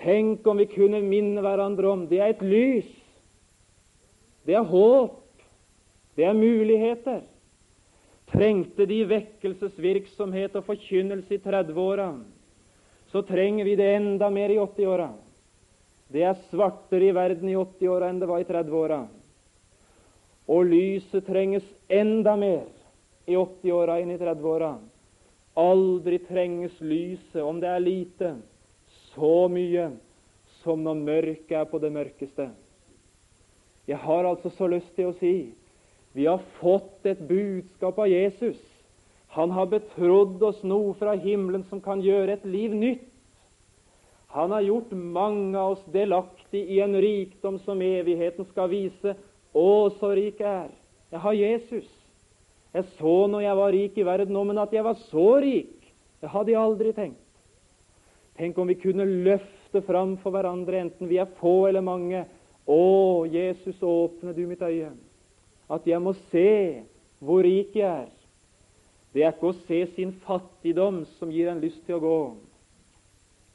Tenk 0.03 0.47
om 0.47 0.61
vi 0.61 0.69
kunne 0.71 1.01
minne 1.03 1.43
hverandre 1.43 1.91
om 1.91 2.05
det 2.11 2.21
er 2.23 2.35
et 2.35 2.45
lys. 2.45 2.91
Det 4.47 4.55
er 4.55 4.67
håp. 4.67 5.25
Det 6.19 6.27
er 6.27 6.35
muligheter. 6.35 7.23
Trengte 8.29 8.85
de 8.89 9.03
vekkelsesvirksomhet 9.09 10.57
og 10.59 10.67
forkynnelse 10.67 11.39
i 11.39 11.41
30-åra, 11.41 12.11
så 13.09 13.23
trenger 13.25 13.65
vi 13.65 13.77
det 13.79 13.87
enda 13.97 14.29
mer 14.31 14.53
i 14.53 14.59
80-åra. 14.61 15.09
Det 16.13 16.25
er 16.25 16.43
svartere 16.51 17.09
i 17.09 17.15
verden 17.17 17.49
i 17.49 17.57
80-åra 17.57 18.11
enn 18.11 18.21
det 18.21 18.29
var 18.29 18.43
i 18.43 18.49
30-åra. 18.49 19.01
Og 20.49 20.69
lyset 20.69 21.25
trenges 21.25 21.65
enda 21.89 22.37
mer 22.37 22.67
i 23.29 23.37
80-åra 23.37 23.99
enn 24.03 24.13
i 24.13 24.21
30-åra. 24.21 24.75
Aldri 25.59 26.21
trenges 26.29 26.77
lyset, 26.81 27.41
om 27.43 27.61
det 27.61 27.69
er 27.73 27.85
lite, 27.85 28.37
så 29.19 29.49
mye 29.51 29.91
som 30.63 30.83
når 30.85 31.03
mørket 31.03 31.55
er 31.59 31.69
på 31.71 31.81
det 31.83 31.91
mørkeste. 31.93 32.49
Jeg 33.89 33.99
har 33.99 34.27
altså 34.29 34.51
så 34.55 34.69
lyst 34.71 34.91
til 34.97 35.11
å 35.11 35.17
si 35.19 35.51
vi 36.17 36.27
har 36.27 36.43
fått 36.59 37.07
et 37.07 37.21
budskap 37.29 37.99
av 38.01 38.09
Jesus. 38.11 38.59
Han 39.37 39.53
har 39.55 39.69
betrodd 39.71 40.43
oss 40.43 40.63
noe 40.67 40.95
fra 40.99 41.15
himmelen 41.21 41.67
som 41.69 41.83
kan 41.85 42.01
gjøre 42.03 42.39
et 42.39 42.47
liv 42.49 42.75
nytt. 42.75 43.05
Han 44.35 44.53
har 44.53 44.65
gjort 44.67 44.91
mange 44.93 45.57
av 45.57 45.77
oss 45.77 45.85
delaktig 45.93 46.65
i 46.75 46.81
en 46.85 46.97
rikdom 47.01 47.61
som 47.65 47.81
evigheten 47.85 48.49
skal 48.51 48.71
vise. 48.73 49.15
Å, 49.53 49.69
så 50.01 50.13
rik 50.17 50.41
jeg 50.43 50.67
er! 50.67 50.75
Jeg 51.13 51.23
har 51.25 51.37
Jesus. 51.39 51.89
Jeg 52.75 52.85
så 52.99 53.15
når 53.31 53.47
jeg 53.47 53.57
var 53.61 53.73
rik 53.73 53.97
i 53.97 54.05
verden 54.05 54.37
nå, 54.37 54.43
men 54.51 54.61
at 54.61 54.75
jeg 54.75 54.85
var 54.85 54.99
så 55.09 55.29
rik, 55.41 55.77
det 56.21 56.33
hadde 56.33 56.53
jeg 56.53 56.61
aldri 56.61 56.93
tenkt. 56.97 57.28
Tenk 58.39 58.59
om 58.59 58.69
vi 58.71 58.77
kunne 58.79 59.05
løfte 59.05 59.83
fram 59.83 60.15
for 60.23 60.35
hverandre, 60.35 60.79
enten 60.85 61.11
vi 61.11 61.19
er 61.19 61.31
få 61.41 61.67
eller 61.67 61.83
mange. 61.83 62.23
Å, 62.69 62.83
Jesus, 63.27 63.81
åpne 63.83 64.35
du 64.37 64.45
mitt 64.47 64.63
øye, 64.63 64.93
at 65.73 65.87
jeg 65.89 66.01
må 66.05 66.13
se 66.29 66.85
hvor 67.19 67.43
rik 67.43 67.75
jeg 67.75 67.89
er. 68.07 68.13
Det 69.17 69.25
er 69.25 69.33
ikke 69.33 69.51
å 69.51 69.57
se 69.65 69.81
sin 69.97 70.13
fattigdom 70.27 71.01
som 71.19 71.33
gir 71.33 71.49
en 71.51 71.63
lyst 71.65 71.81
til 71.87 71.97
å 71.97 72.03
gå. 72.05 72.19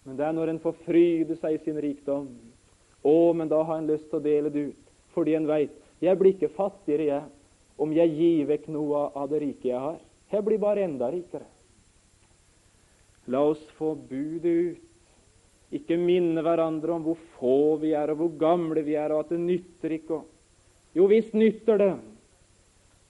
Men 0.03 0.17
det 0.19 0.25
er 0.27 0.35
når 0.35 0.51
en 0.51 0.63
får 0.65 0.75
fryde 0.83 1.37
seg 1.39 1.55
i 1.55 1.61
sin 1.63 1.79
rikdom. 1.79 2.27
Å, 3.03 3.15
men 3.37 3.51
da 3.51 3.61
har 3.63 3.79
en 3.79 3.87
lyst 3.87 4.09
til 4.09 4.19
å 4.19 4.25
dele 4.25 4.51
det 4.51 4.65
ut, 4.73 4.91
fordi 5.15 5.37
en 5.37 5.47
veit 5.47 5.79
jeg 6.03 6.19
blir 6.19 6.33
ikke 6.35 6.51
fattigere 6.57 7.05
jeg, 7.07 7.27
om 7.79 7.93
jeg 7.95 8.11
gir 8.17 8.47
vekk 8.49 8.65
noe 8.75 9.05
av 9.15 9.29
det 9.31 9.39
rike 9.45 9.69
jeg 9.69 9.79
har. 9.79 10.01
Jeg 10.33 10.43
blir 10.43 10.59
bare 10.59 10.83
enda 10.83 11.07
rikere. 11.13 11.47
La 13.27 13.43
oss 13.53 13.61
få 13.77 13.93
budet 13.95 14.55
ut. 14.73 14.89
Ikke 15.73 15.97
minne 15.97 16.43
hverandre 16.45 16.93
om 16.93 17.05
hvor 17.07 17.17
få 17.39 17.77
vi 17.81 17.95
er, 17.97 18.11
og 18.13 18.19
hvor 18.19 18.33
gamle 18.37 18.83
vi 18.85 18.93
er, 18.99 19.13
og 19.13 19.23
at 19.23 19.31
det 19.33 19.39
nytter 19.41 19.95
ikke. 19.95 20.19
Jo 20.93 21.07
visst 21.09 21.33
nytter 21.33 21.79
det. 21.81 21.93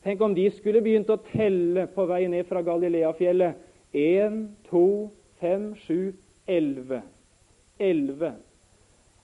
Tenk 0.03 0.21
om 0.23 0.35
de 0.35 0.45
skulle 0.51 0.83
begynt 0.83 1.11
å 1.11 1.19
telle 1.31 1.87
på 1.91 2.05
vei 2.07 2.23
ned 2.31 2.47
fra 2.47 2.63
Galileafjellet. 2.63 3.59
Én, 3.93 4.47
to, 4.69 5.11
fem, 5.43 5.73
sju, 5.83 6.13
elleve. 6.47 7.01
Elleve. 7.79 8.33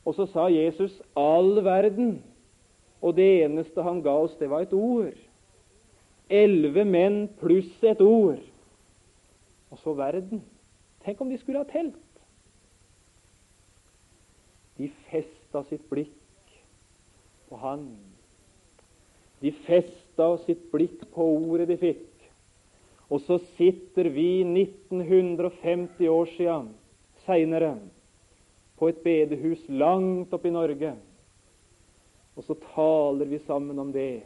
Og 0.04 0.16
så 0.16 0.26
sa 0.28 0.48
Jesus 0.50 1.02
'all 1.16 1.62
verden', 1.64 2.20
og 3.02 3.16
det 3.16 3.44
eneste 3.44 3.84
han 3.84 4.02
ga 4.02 4.12
oss, 4.12 4.36
det 4.36 4.50
var 4.50 4.62
et 4.62 4.74
ord. 4.74 5.16
Elleve 6.30 6.86
menn 6.86 7.28
pluss 7.40 7.84
et 7.84 8.02
ord. 8.02 8.40
Og 9.72 9.78
så 9.80 9.94
verden. 9.94 10.42
Tenk 11.04 11.22
om 11.22 11.30
de 11.30 11.38
skulle 11.38 11.62
ha 11.62 11.68
telt. 11.70 11.98
De 14.80 14.88
festa 15.10 15.64
sitt 15.68 15.90
blikk 15.92 16.54
på 17.50 17.60
Han. 17.60 17.88
De 19.40 19.52
festa 19.66 20.32
sitt 20.46 20.70
blikk 20.72 21.04
på 21.14 21.26
ordet 21.40 21.70
de 21.72 21.80
fikk. 21.80 22.06
Og 23.10 23.24
så 23.26 23.40
sitter 23.58 24.12
vi 24.14 24.44
1950 24.44 26.12
år 26.14 26.30
siden 26.36 26.70
seinere 27.26 27.74
på 28.80 28.88
et 28.88 29.00
bedehus 29.04 29.64
langt 29.68 30.34
oppe 30.34 30.48
i 30.48 30.54
Norge, 30.56 30.94
og 32.38 32.46
så 32.48 32.56
taler 32.72 33.28
vi 33.28 33.42
sammen 33.44 33.80
om 33.80 33.90
det 33.92 34.22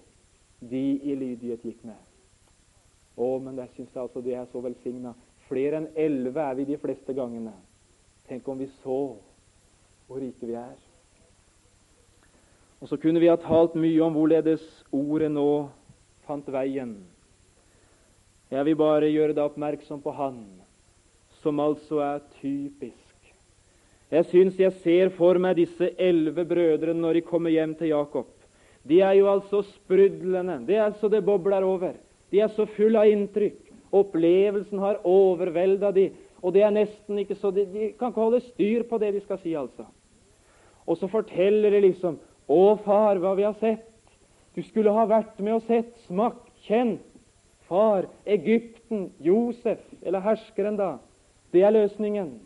de 0.62 0.84
i 1.02 1.16
lydighet 1.18 1.64
gikk 1.66 1.80
med. 1.88 1.98
Å, 3.18 3.30
men 3.42 3.58
der 3.58 3.72
syns 3.74 3.90
jeg 3.94 4.04
altså 4.04 4.22
det 4.22 4.36
er 4.38 4.46
så 4.52 4.62
velsigna. 4.62 5.16
Flere 5.49 5.82
enn 5.82 5.91
elleve 5.99 6.41
er 6.41 6.58
vi 6.58 6.65
de 6.71 6.79
fleste 6.79 7.13
gangene. 7.15 7.53
Tenk 8.29 8.47
om 8.47 8.60
vi 8.60 8.69
så 8.82 8.99
hvor 10.08 10.19
rike 10.21 10.47
vi 10.47 10.56
er. 10.58 10.75
Og 12.84 12.89
så 12.91 12.99
kunne 12.99 13.21
vi 13.23 13.32
ha 13.32 13.38
talt 13.39 13.77
mye 13.79 14.01
om 14.03 14.15
hvorledes 14.15 14.63
ordet 14.91 15.32
nå 15.32 15.47
fant 16.27 16.47
veien. 16.51 16.97
Jeg 18.51 18.67
vil 18.67 18.77
bare 18.77 19.10
gjøre 19.10 19.34
deg 19.34 19.45
oppmerksom 19.45 20.01
på 20.03 20.12
Han, 20.17 20.43
som 21.41 21.62
altså 21.63 22.01
er 22.03 22.19
typisk. 22.41 22.99
Jeg 24.13 24.27
syns 24.29 24.60
jeg 24.60 24.75
ser 24.84 25.13
for 25.15 25.39
meg 25.41 25.58
disse 25.58 25.89
elleve 25.97 26.43
brødrene 26.45 27.01
når 27.01 27.17
de 27.17 27.25
kommer 27.25 27.53
hjem 27.56 27.73
til 27.79 27.93
Jakob. 27.95 28.27
De 28.84 28.99
er 29.01 29.15
jo 29.17 29.29
altså 29.32 29.63
sprudlende. 29.65 30.60
Det 30.67 30.77
er 30.77 30.91
så 30.99 31.10
det 31.10 31.23
bobler 31.25 31.63
over. 31.63 31.95
De 32.29 32.41
er 32.43 32.51
så 32.51 32.67
fulle 32.75 32.99
av 32.99 33.10
inntrykk. 33.10 33.62
Opplevelsen 33.93 34.79
har 34.82 35.01
overvelda 35.06 35.91
de, 35.93 36.08
og 36.41 36.56
det 36.56 36.63
er 36.65 36.73
nesten 36.73 37.19
ikke 37.21 37.38
så 37.38 37.51
De, 37.53 37.65
de 37.69 37.91
kan 37.99 38.10
ikke 38.12 38.25
holde 38.25 38.41
styr 38.49 38.84
på 38.89 38.97
det 38.97 39.13
de 39.13 39.21
skal 39.21 39.39
si, 39.43 39.53
altså. 39.53 39.86
Og 40.88 40.97
så 40.97 41.08
forteller 41.08 41.69
de 41.71 41.82
liksom 41.88 42.19
'Å, 42.49 42.75
far, 42.84 43.15
hva 43.17 43.36
vi 43.36 43.43
har 43.43 43.56
sett'. 43.62 43.89
Du 44.56 44.62
skulle 44.62 44.91
ha 44.91 45.06
vært 45.06 45.39
med 45.39 45.53
og 45.53 45.62
sett, 45.67 45.93
smakt, 46.08 46.49
kjent. 46.67 47.01
Far, 47.69 48.10
Egypten, 48.25 49.13
Josef, 49.19 49.79
eller 50.01 50.19
herskeren, 50.19 50.75
da. 50.77 50.97
Det 51.53 51.63
er 51.63 51.71
løsningen. 51.71 52.39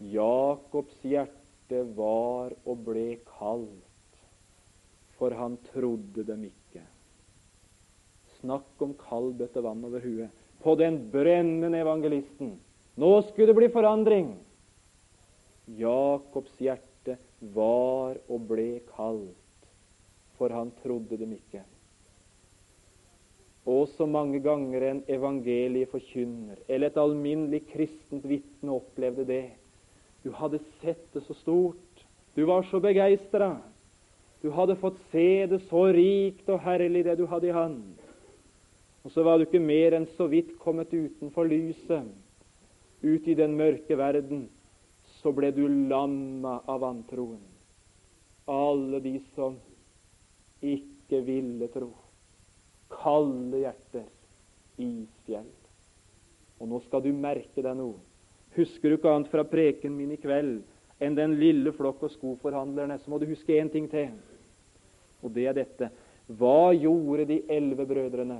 Jakobs 0.00 0.96
hjerte 1.02 1.82
var 1.96 2.54
og 2.64 2.84
ble 2.86 3.18
kaldt, 3.38 4.20
for 5.18 5.34
han 5.34 5.58
trodde 5.72 6.24
dem 6.24 6.44
ikke. 6.44 6.63
Snakk 8.44 8.82
om 8.84 8.92
kald 9.00 9.38
bøtte 9.40 9.62
vann 9.64 9.84
over 9.88 10.04
huet 10.04 10.42
på 10.60 10.74
den 10.76 10.98
brennende 11.12 11.80
evangelisten. 11.80 12.58
Nå 13.00 13.12
skulle 13.28 13.52
det 13.52 13.56
bli 13.56 13.70
forandring. 13.72 14.34
Jakobs 15.80 16.52
hjerte 16.60 17.16
var 17.56 18.20
og 18.28 18.44
ble 18.50 18.82
kaldt, 18.92 19.68
for 20.36 20.52
han 20.52 20.74
trodde 20.82 21.16
dem 21.20 21.32
ikke. 21.36 21.64
Og 23.64 23.88
så 23.96 24.04
mange 24.04 24.42
ganger 24.44 24.84
en 24.90 25.02
evangelieforkynner 25.08 26.60
eller 26.68 26.92
et 26.92 27.00
alminnelig 27.00 27.62
kristent 27.72 28.28
vitne 28.28 28.76
opplevde 28.76 29.24
det. 29.28 29.44
Du 30.20 30.32
hadde 30.36 30.60
sett 30.82 31.06
det 31.16 31.24
så 31.24 31.36
stort. 31.40 32.04
Du 32.36 32.44
var 32.44 32.68
så 32.68 32.80
begeistra. 32.80 33.54
Du 34.44 34.50
hadde 34.52 34.76
fått 34.76 35.00
se 35.12 35.46
det 35.48 35.62
så 35.70 35.86
rikt 35.96 36.48
og 36.52 36.60
herlig, 36.60 37.06
det 37.06 37.16
du 37.16 37.24
hadde 37.30 37.48
i 37.48 37.56
hand. 37.56 38.03
Og 39.04 39.12
så 39.12 39.22
var 39.22 39.38
du 39.38 39.44
ikke 39.44 39.60
mer 39.60 39.96
enn 39.98 40.06
så 40.16 40.26
vidt 40.32 40.54
kommet 40.62 40.92
utenfor 40.92 41.48
lyset, 41.48 42.06
ut 43.04 43.26
i 43.28 43.36
den 43.36 43.56
mørke 43.58 43.98
verden, 44.00 44.46
så 45.20 45.32
ble 45.32 45.50
du 45.52 45.66
lamma 45.68 46.58
av 46.68 46.80
vantroen. 46.80 47.42
Alle 48.48 49.00
de 49.04 49.18
som 49.36 49.58
ikke 50.64 51.20
ville 51.24 51.68
tro. 51.72 51.90
Kalde 52.92 53.60
hjerter, 53.60 54.08
isfjell. 54.80 55.52
Og 56.60 56.70
nå 56.70 56.80
skal 56.86 57.04
du 57.04 57.10
merke 57.12 57.64
deg 57.64 57.76
noe. 57.76 58.00
Husker 58.56 58.88
du 58.88 58.96
ikke 58.96 59.12
annet 59.12 59.32
fra 59.32 59.44
preken 59.48 59.92
min 59.96 60.14
i 60.14 60.20
kveld 60.20 60.62
enn 61.02 61.16
den 61.18 61.34
lille 61.40 61.72
flokk 61.74 62.06
og 62.06 62.12
skoforhandlerne, 62.14 62.96
så 63.02 63.10
må 63.10 63.18
du 63.18 63.26
huske 63.28 63.56
én 63.58 63.68
ting 63.68 63.88
til. 63.90 64.14
Og 65.24 65.32
det 65.34 65.48
er 65.50 65.56
dette. 65.58 65.90
Hva 66.38 66.72
gjorde 66.72 67.26
de 67.28 67.42
elleve 67.52 67.84
brødrene 67.88 68.38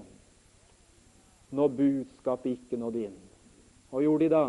når 1.52 1.72
budskapet 1.78 2.54
ikke 2.54 2.78
nådde 2.80 3.09
inn? 3.09 3.18
Hva 3.90 4.02
gjorde 4.02 4.24
de 4.24 4.33
da? 4.33 4.44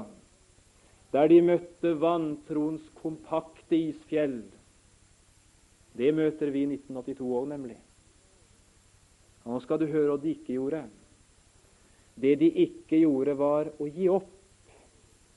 Der 1.15 1.29
de 1.31 1.39
møtte 1.45 1.93
vantroens 2.01 2.85
kompakte 3.01 3.77
isfjell. 3.77 4.41
Det 5.95 6.11
møter 6.15 6.51
vi 6.51 6.65
i 6.65 6.69
1982 6.75 7.27
òg, 7.29 7.49
nemlig. 7.53 7.77
Og 9.45 9.53
nå 9.53 9.59
skal 9.63 9.79
du 9.79 9.85
høre 9.87 10.11
hva 10.11 10.21
de 10.21 10.33
ikke 10.33 10.57
gjorde. 10.57 10.81
Det 12.19 12.33
de 12.41 12.49
ikke 12.65 12.99
gjorde, 13.03 13.35
var 13.37 13.69
å 13.79 13.87
gi 13.87 14.09
opp. 14.11 14.31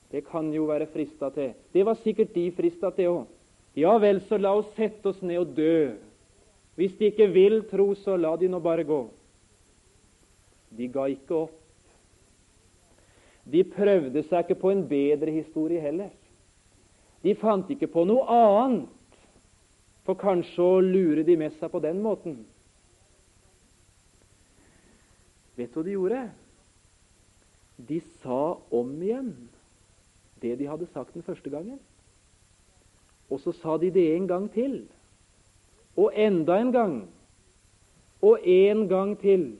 Det 0.09 0.23
kan 0.25 0.49
jo 0.51 0.65
være 0.67 0.89
frista 0.89 1.29
til. 1.35 1.53
Det 1.71 1.85
var 1.85 1.99
sikkert 2.01 2.33
de 2.33 2.47
frista 2.55 2.89
til 2.95 3.13
òg. 3.13 3.25
Ja 3.77 3.93
vel, 4.01 4.23
så 4.25 4.39
la 4.41 4.55
oss 4.57 4.71
sette 4.75 5.11
oss 5.11 5.21
ned 5.21 5.43
og 5.43 5.53
dø. 5.55 5.93
Hvis 6.79 6.95
de 6.97 7.11
ikke 7.11 7.27
vil 7.31 7.61
tro, 7.69 7.91
så 7.95 8.17
la 8.17 8.33
de 8.39 8.49
nå 8.49 8.59
bare 8.63 8.87
gå. 8.87 9.03
De 10.77 10.87
ga 10.91 11.07
ikke 11.09 11.35
opp. 11.45 11.55
De 13.49 13.63
prøvde 13.65 14.23
seg 14.27 14.45
ikke 14.45 14.59
på 14.61 14.71
en 14.73 14.85
bedre 14.89 15.33
historie 15.33 15.81
heller. 15.81 16.11
De 17.23 17.33
fant 17.35 17.69
ikke 17.71 17.89
på 17.91 18.05
noe 18.07 18.25
annet, 18.31 18.87
for 20.05 20.17
kanskje 20.17 20.63
å 20.63 20.81
lure 20.81 21.25
de 21.25 21.35
med 21.37 21.53
seg 21.59 21.71
på 21.73 21.81
den 21.83 21.99
måten. 22.01 22.39
Vet 25.59 25.73
du 25.73 25.79
hva 25.79 25.85
de 25.85 25.95
gjorde? 25.97 26.21
De 27.89 27.99
sa 28.23 28.57
om 28.75 28.91
igjen 29.03 29.33
det 30.39 30.55
de 30.59 30.67
hadde 30.69 30.87
sagt 30.93 31.13
den 31.13 31.25
første 31.25 31.51
gangen. 31.51 31.79
Og 33.29 33.41
så 33.43 33.53
sa 33.59 33.77
de 33.77 33.91
det 33.93 34.05
en 34.15 34.27
gang 34.27 34.47
til. 34.53 34.81
Og 35.99 36.15
enda 36.15 36.57
en 36.59 36.71
gang. 36.71 36.95
Og 38.23 38.39
en 38.47 38.87
gang 38.87 39.13
til. 39.19 39.51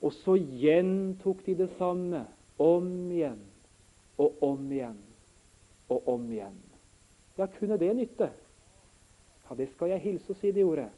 Og 0.00 0.12
så 0.22 0.36
gjentok 0.36 1.44
de 1.46 1.54
det 1.58 1.68
samme 1.76 2.24
om 2.60 2.88
igjen 3.12 3.40
og 4.20 4.42
om 4.44 4.64
igjen 4.72 4.98
og 5.90 6.08
om 6.08 6.24
igjen. 6.30 6.56
Ja, 7.38 7.46
kunne 7.46 7.78
det 7.80 7.90
nytte? 7.96 8.30
Ja, 9.48 9.56
det 9.56 9.70
skal 9.74 9.94
jeg 9.94 10.04
hilse 10.04 10.32
og 10.32 10.38
si 10.40 10.52
de 10.52 10.64
gjorde. 10.64 10.88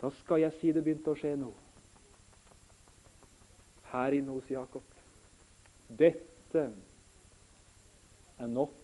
Da 0.00 0.10
skal 0.22 0.44
jeg 0.44 0.56
si 0.60 0.72
det 0.72 0.84
begynte 0.84 1.12
å 1.12 1.18
skje 1.18 1.34
noe. 1.40 1.56
Her 3.90 4.14
inne 4.16 4.36
hos 4.36 4.48
Jakob. 4.48 4.84
Dette 5.88 6.68
er 8.38 8.48
nok. 8.48 8.76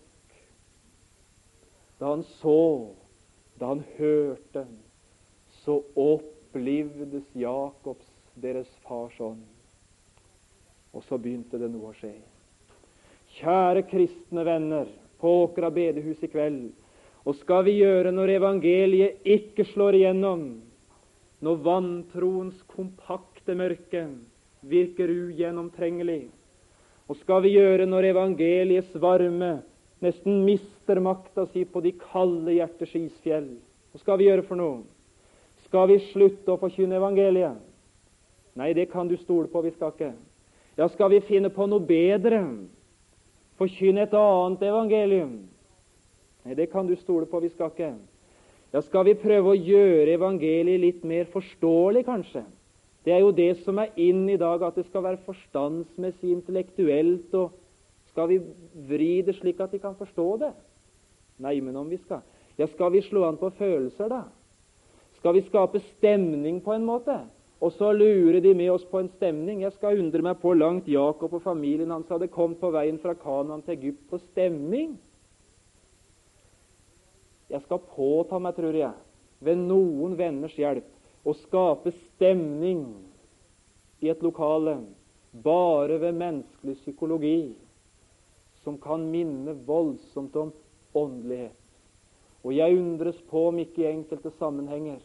Da 1.97 2.11
han 2.11 2.25
så, 2.37 2.93
da 3.57 3.71
han 3.71 3.81
hørte, 3.97 4.67
så 5.63 5.79
opplivdes 5.97 7.25
Jakobs, 7.35 8.09
deres 8.41 8.69
fars 8.87 9.15
ånd. 9.21 9.43
Og 10.93 11.03
så 11.05 11.19
begynte 11.21 11.59
det 11.61 11.69
noe 11.71 11.91
å 11.91 11.97
skje. 11.97 12.13
Kjære 13.37 13.83
kristne 13.89 14.45
venner 14.47 14.89
på 15.21 15.33
Åkra 15.43 15.69
bedehus 15.73 16.23
i 16.23 16.29
kveld. 16.31 16.69
Og 17.27 17.35
skal 17.41 17.65
vi 17.67 17.79
gjøre 17.81 18.13
når 18.15 18.37
evangeliet 18.37 19.25
ikke 19.27 19.65
slår 19.73 19.97
igjennom, 19.99 20.47
når 21.43 21.61
vantroens 21.65 22.61
kompakte 22.71 23.53
mørke 23.57 24.05
virker 24.67 25.11
ugjennomtrengelig, 25.11 26.29
og 27.07 27.15
skal 27.21 27.43
vi 27.45 27.53
gjøre 27.55 27.85
når 27.87 28.09
evangeliets 28.09 28.95
varme 28.99 29.57
nesten 30.03 30.41
mister 30.45 30.99
makta 31.03 31.45
si 31.53 31.63
på 31.63 31.81
de 31.83 31.93
kalde 31.99 32.57
hjerters 32.57 32.95
isfjell? 32.99 33.47
Hva 33.91 34.01
skal 34.01 34.19
vi 34.19 34.27
gjøre 34.27 34.43
for 34.47 34.59
noe? 34.59 34.81
Skal 35.67 35.87
vi 35.91 36.01
slutte 36.11 36.53
å 36.53 36.59
forkynne 36.59 36.99
evangeliet? 36.99 37.59
Nei, 38.57 38.73
det 38.73 38.89
kan 38.89 39.07
du 39.07 39.17
stole 39.21 39.47
på. 39.47 39.61
Vi 39.61 39.71
skal 39.75 39.93
ikke. 39.93 40.11
Ja, 40.77 40.87
skal 40.89 41.11
vi 41.13 41.21
finne 41.25 41.49
på 41.53 41.67
noe 41.69 41.83
bedre? 41.85 42.41
Forkynne 43.57 44.05
et 44.05 44.13
annet 44.17 44.65
evangelium? 44.65 45.35
Nei, 46.45 46.55
det 46.57 46.69
kan 46.71 46.87
du 46.87 46.95
stole 46.97 47.29
på. 47.29 47.41
Vi 47.43 47.51
skal 47.53 47.73
ikke. 47.73 47.91
Ja, 48.73 48.81
skal 48.83 49.05
vi 49.07 49.15
prøve 49.17 49.53
å 49.53 49.57
gjøre 49.57 50.17
evangeliet 50.17 50.81
litt 50.81 51.05
mer 51.07 51.29
forståelig, 51.31 52.03
kanskje? 52.07 52.43
Det 53.07 53.13
er 53.15 53.21
jo 53.23 53.31
det 53.31 53.53
som 53.63 53.77
er 53.79 53.93
inn 53.95 54.25
i 54.29 54.39
dag, 54.39 54.63
at 54.67 54.75
det 54.75 54.87
skal 54.89 55.05
være 55.05 55.21
forstandsmessig, 55.23 56.33
intellektuelt. 56.33 57.33
og 57.33 57.53
Skal 58.11 58.33
vi 58.33 58.41
vri 58.89 59.21
det 59.23 59.37
slik 59.37 59.61
at 59.63 59.71
de 59.71 59.79
kan 59.79 59.95
forstå 59.95 60.27
det? 60.43 60.51
Nei, 61.39 61.59
men 61.61 61.75
om 61.77 61.89
vi 61.89 62.01
skal 62.01 62.25
Ja, 62.57 62.65
skal 62.65 62.89
vi 62.91 63.03
slå 63.05 63.27
an 63.27 63.37
på 63.37 63.51
følelser, 63.53 64.09
da? 64.09 64.23
Skal 65.19 65.35
vi 65.35 65.43
skape 65.45 65.79
stemning 65.79 66.57
på 66.65 66.73
en 66.73 66.85
måte? 66.85 67.19
Og 67.57 67.73
så 67.73 67.89
lurer 67.95 68.37
de 68.41 68.53
med 68.53 68.69
oss 68.69 68.85
på 68.85 68.99
en 69.01 69.09
stemning. 69.15 69.63
Jeg 69.65 69.73
skal 69.73 69.97
undre 69.97 70.21
meg 70.21 70.37
på 70.41 70.53
langt 70.53 70.87
Jakob 70.89 71.33
og 71.33 71.41
familien 71.41 71.89
hans 71.93 72.09
hadde 72.11 72.29
kommet 72.29 72.61
på 72.61 72.69
veien 72.75 72.99
fra 73.01 73.15
Kanaan 73.17 73.63
til 73.65 73.73
Egypt 73.77 74.03
på 74.11 74.19
stemning. 74.27 74.93
Jeg 77.49 77.63
skal 77.63 77.81
påta 77.95 78.37
meg, 78.43 78.57
tror 78.57 78.75
jeg, 78.75 78.93
ved 79.41 79.61
noen 79.69 80.17
venners 80.19 80.57
hjelp, 80.59 80.85
å 81.25 81.33
skape 81.35 81.93
stemning 81.95 82.83
i 84.03 84.11
et 84.11 84.21
lokale 84.23 84.77
bare 85.43 85.97
ved 86.01 86.15
menneskelig 86.17 86.77
psykologi 86.83 87.55
som 88.63 88.77
kan 88.83 89.05
minne 89.09 89.55
voldsomt 89.65 90.35
om 90.37 90.53
åndelighet. 90.97 91.55
Og 92.45 92.53
jeg 92.55 92.77
undres 92.77 93.17
på 93.31 93.47
om 93.49 93.59
ikke 93.59 93.83
i 93.83 93.89
enkelte 93.89 94.31
sammenhenger 94.37 95.01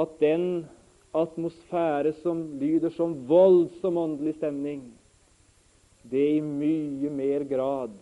at 0.00 0.18
den 0.20 0.66
atmosfære 1.16 2.12
som 2.22 2.42
lyder 2.60 2.92
som 2.94 3.14
voldsom 3.28 3.98
åndelig 3.98 4.36
stemning, 4.38 4.84
det 6.10 6.26
i 6.36 6.40
mye 6.40 7.10
mer 7.12 7.44
grad 7.50 7.96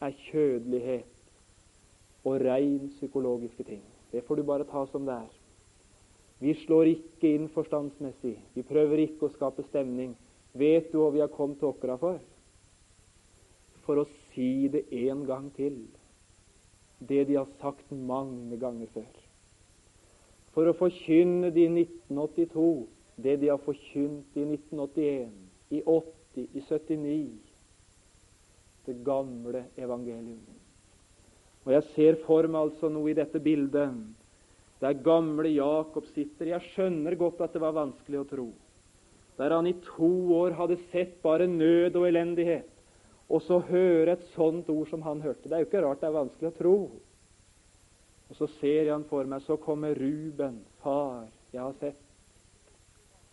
er 0.00 0.16
kjødelighet 0.30 2.24
og 2.24 2.40
rein 2.42 2.88
psykologiske 2.96 3.64
ting. 3.64 3.82
Det 4.12 4.24
får 4.26 4.40
du 4.40 4.42
bare 4.48 4.66
ta 4.68 4.86
som 4.90 5.06
det 5.06 5.14
er. 5.14 5.30
Vi 6.40 6.54
slår 6.64 6.88
ikke 6.88 7.34
inn 7.36 7.48
forstandsmessig. 7.52 8.34
Vi 8.56 8.64
prøver 8.64 9.04
ikke 9.04 9.28
å 9.28 9.34
skape 9.34 9.64
stemning. 9.68 10.14
Vet 10.56 10.88
du 10.90 10.98
hva 10.98 11.10
vi 11.14 11.20
har 11.22 11.32
kommet 11.32 11.60
til 11.60 11.68
Åkra 11.70 11.98
for? 12.00 12.18
For 13.84 14.00
å 14.00 14.08
si 14.32 14.68
det 14.72 14.86
en 15.06 15.26
gang 15.28 15.50
til, 15.56 15.82
det 17.00 17.26
de 17.28 17.36
har 17.36 17.48
sagt 17.60 17.92
mange 17.92 18.56
ganger 18.60 18.88
før. 18.94 19.10
For 20.54 20.66
å 20.66 20.76
forkynne 20.76 21.52
det 21.54 21.66
i 21.66 21.72
1982, 21.72 22.70
det 23.22 23.36
de 23.42 23.50
har 23.52 23.60
forkynt 23.62 24.38
i 24.38 24.46
1981, 24.46 25.28
i 25.70 25.82
80, 25.84 26.48
i 26.50 26.62
79. 26.66 27.52
Det 28.86 28.96
gamle 29.06 29.66
evangelium. 29.78 30.40
Og 31.66 31.74
Jeg 31.76 31.86
ser 31.94 32.18
for 32.24 32.48
meg 32.48 32.70
altså 32.70 32.88
noe 32.90 33.12
i 33.12 33.18
dette 33.18 33.38
bildet 33.42 33.92
der 34.80 34.96
gamle 35.04 35.50
Jakob 35.52 36.06
sitter. 36.14 36.54
Jeg 36.54 36.72
skjønner 36.72 37.14
godt 37.20 37.42
at 37.44 37.52
det 37.52 37.60
var 37.60 37.76
vanskelig 37.76 38.22
å 38.22 38.28
tro. 38.28 38.48
Der 39.36 39.52
han 39.52 39.68
i 39.68 39.76
to 39.84 40.10
år 40.36 40.56
hadde 40.56 40.80
sett 40.90 41.18
bare 41.22 41.46
nød 41.48 41.96
og 42.00 42.06
elendighet, 42.08 42.68
og 43.30 43.44
så 43.44 43.60
høre 43.68 44.16
et 44.16 44.24
sånt 44.34 44.68
ord 44.72 44.88
som 44.90 45.04
han 45.04 45.20
hørte. 45.24 45.46
Det 45.48 45.56
er 45.56 45.62
jo 45.62 45.68
ikke 45.68 45.84
rart 45.84 46.00
det 46.02 46.08
er 46.08 46.16
vanskelig 46.16 46.50
å 46.50 46.56
tro. 46.56 46.74
Og 48.30 48.36
så 48.36 48.46
ser 48.60 48.84
jeg 48.84 48.92
han 48.92 49.04
for 49.10 49.26
meg. 49.26 49.42
Så 49.42 49.56
kommer 49.58 49.94
Ruben. 49.98 50.60
Far, 50.84 51.26
jeg 51.52 51.60
har 51.60 51.74
sett. 51.80 51.98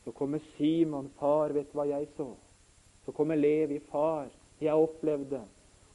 Så 0.04 0.12
kommer 0.12 0.42
Simon. 0.56 1.12
Far, 1.20 1.54
vet 1.54 1.74
hva 1.76 1.86
jeg 1.90 2.10
så? 2.18 2.32
Så 3.06 3.14
kommer 3.16 3.38
Levi. 3.38 3.80
Far, 3.92 4.32
jeg 4.62 4.74
opplevde. 4.74 5.44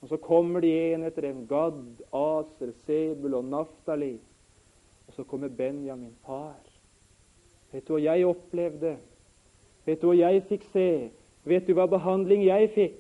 Og 0.02 0.08
så 0.08 0.18
kommer 0.22 0.62
de 0.62 0.70
en 0.92 1.06
etter 1.06 1.28
en. 1.30 1.46
Gad, 1.50 1.82
Aser, 2.14 2.72
Sebul 2.86 3.34
og 3.38 3.44
Naftali. 3.50 4.14
Og 5.08 5.14
så 5.16 5.24
kommer 5.24 5.48
Benjamin. 5.48 6.14
Far, 6.26 6.62
vet 7.72 7.86
du 7.88 7.96
hva 7.96 8.04
jeg 8.04 8.26
opplevde? 8.26 8.96
Vet 9.86 10.02
du 10.02 10.08
hva 10.08 10.16
jeg 10.18 10.46
fikk 10.50 10.66
se? 10.70 10.88
Vet 11.44 11.66
du 11.66 11.74
hva 11.74 11.88
behandling 11.90 12.46
jeg 12.46 12.70
fikk? 12.74 12.98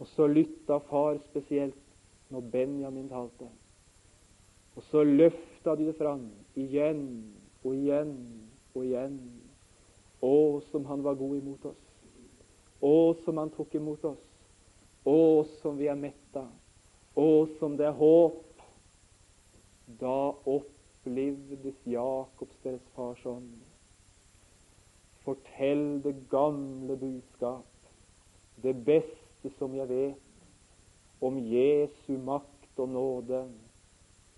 Og 0.00 0.08
så 0.10 0.26
lytta 0.26 0.80
far 0.90 1.20
spesielt 1.28 1.78
når 2.32 2.46
Benjamin 2.52 3.08
talte. 3.10 3.46
Og 4.76 4.86
så 4.90 5.02
løfta 5.04 5.74
de 5.76 5.88
det 5.88 5.96
fram 5.98 6.28
igjen 6.58 7.04
og 7.64 7.74
igjen 7.74 8.14
og 8.74 8.84
igjen. 8.84 9.16
Å, 10.20 10.60
som 10.70 10.84
han 10.84 11.02
var 11.04 11.16
god 11.16 11.38
imot 11.38 11.64
oss. 11.70 11.86
Å, 12.80 12.92
som 13.24 13.40
han 13.40 13.52
tok 13.54 13.74
imot 13.78 14.04
oss. 14.04 14.26
Å, 15.08 15.16
som 15.62 15.78
vi 15.80 15.88
er 15.88 15.96
metta. 15.96 16.44
Å, 17.16 17.28
som 17.58 17.76
det 17.80 17.88
er 17.88 17.96
håp. 17.96 18.44
Da 20.00 20.18
opplivdes 20.48 21.80
Jakobs 21.88 22.60
deres 22.64 22.84
fars 22.94 23.24
ånd. 23.26 23.56
Fortell 25.24 26.00
det 26.04 26.14
gamle 26.32 26.96
budskap, 26.96 27.66
det 28.64 28.72
beste 28.86 29.50
som 29.58 29.74
jeg 29.76 29.88
vet 29.90 31.24
om 31.24 31.36
Jesu 31.44 32.14
makt 32.24 32.80
og 32.80 32.88
nåde 32.94 33.42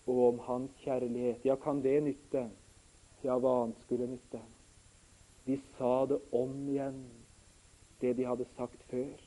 og 0.06 0.28
om 0.28 0.38
Hans 0.46 0.70
kjærlighet. 0.82 1.44
Ja, 1.44 1.56
kan 1.56 1.82
det 1.82 2.02
nytte? 2.02 2.48
Ja, 3.22 3.36
hva 3.38 3.62
annet 3.62 3.82
skulle 3.84 4.08
nytte? 4.10 4.40
De 5.46 5.58
sa 5.76 6.06
det 6.06 6.18
om 6.34 6.54
igjen, 6.70 7.04
det 8.00 8.16
de 8.18 8.26
hadde 8.26 8.46
sagt 8.56 8.82
før. 8.90 9.18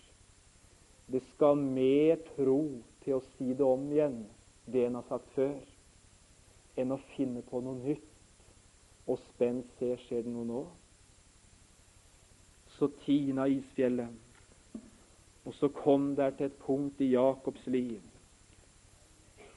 Det 1.12 1.22
skal 1.34 1.60
mer 1.60 2.20
tro 2.36 2.60
til 3.04 3.18
å 3.18 3.24
si 3.36 3.54
det 3.54 3.66
om 3.66 3.86
igjen, 3.92 4.24
det 4.66 4.88
en 4.88 4.98
har 5.00 5.08
sagt 5.08 5.30
før, 5.36 5.60
enn 6.76 6.96
å 6.96 7.00
finne 7.14 7.44
på 7.46 7.62
noe 7.64 7.78
nytt 7.84 8.12
og 9.06 9.20
spent 9.28 9.70
se 9.80 9.92
skjer 10.02 10.26
det 10.26 10.34
noe 10.34 10.48
nå. 10.50 10.64
Så 12.76 12.90
tina 13.06 13.46
isfjellet, 13.48 14.12
og 15.46 15.54
så 15.56 15.70
kom 15.72 16.16
der 16.18 16.34
til 16.36 16.50
et 16.50 16.60
punkt 16.66 17.00
i 17.06 17.14
Jakobs 17.14 17.68
liv 17.70 18.02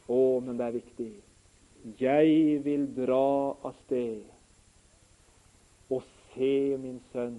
å, 0.08 0.40
men 0.40 0.56
det 0.58 0.66
er 0.66 0.76
viktig. 0.78 1.10
Jeg 2.00 2.62
vil 2.64 2.88
dra 2.96 3.54
av 3.64 3.76
sted 3.84 4.24
og 5.88 6.02
se 6.32 6.76
min 6.80 6.98
sønn 7.12 7.38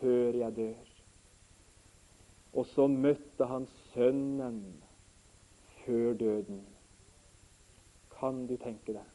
før 0.00 0.36
jeg 0.42 0.56
dør. 0.56 0.88
Og 2.50 2.66
så 2.72 2.88
møtte 2.90 3.46
han 3.46 3.68
sønnen 3.92 4.60
før 5.84 6.16
døden. 6.18 6.64
Kan 8.18 8.44
du 8.50 8.56
tenke 8.60 8.96
deg? 8.96 9.06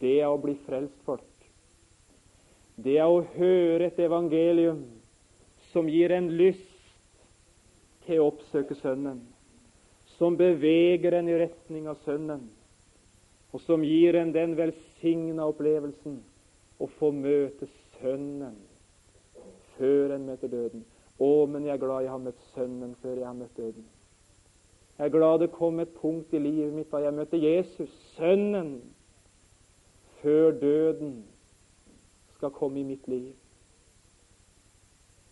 Det 0.00 0.16
er 0.22 0.30
å 0.30 0.40
bli 0.40 0.56
frelst 0.64 1.04
folk. 1.06 1.26
Det 2.80 2.96
er 2.96 3.10
å 3.10 3.20
høre 3.36 3.90
et 3.90 3.98
evangelium 4.00 4.80
som 5.70 5.88
gir 5.90 6.14
en 6.16 6.30
lyst 6.40 6.66
til 8.06 8.22
å 8.22 8.30
oppsøke 8.30 8.74
Sønnen 8.80 9.20
som 10.20 10.36
beveger 10.36 11.14
en 11.16 11.28
i 11.32 11.36
retning 11.40 11.86
av 11.88 11.96
Sønnen, 12.04 12.42
og 13.56 13.62
som 13.64 13.80
gir 13.80 14.18
en 14.20 14.34
den 14.34 14.52
velsigna 14.58 15.46
opplevelsen 15.48 16.18
å 16.76 16.88
få 16.98 17.08
møte 17.16 17.64
Sønnen 17.94 18.58
før 19.78 20.12
en 20.18 20.26
møter 20.28 20.52
døden. 20.52 20.84
Å, 21.16 21.30
men 21.48 21.64
jeg 21.64 21.72
er 21.72 21.80
glad 21.80 22.04
jeg 22.04 22.12
har 22.12 22.20
møtt 22.20 22.44
Sønnen 22.52 22.92
før 23.00 23.16
jeg 23.16 23.28
har 23.30 23.38
møtt 23.38 23.56
døden. 23.56 23.88
Jeg 24.98 25.08
er 25.08 25.14
glad 25.14 25.40
det 25.40 25.54
kom 25.56 25.80
et 25.80 25.96
punkt 25.96 26.36
i 26.36 26.42
livet 26.44 26.76
mitt 26.76 26.92
da 26.92 27.00
jeg 27.00 27.16
møtte 27.16 27.40
Jesus, 27.40 27.96
Sønnen, 28.18 28.74
før 30.20 30.52
døden 30.60 31.22
skal 32.36 32.52
komme 32.60 32.82
i 32.82 32.88
mitt 32.92 33.08
liv. 33.08 33.32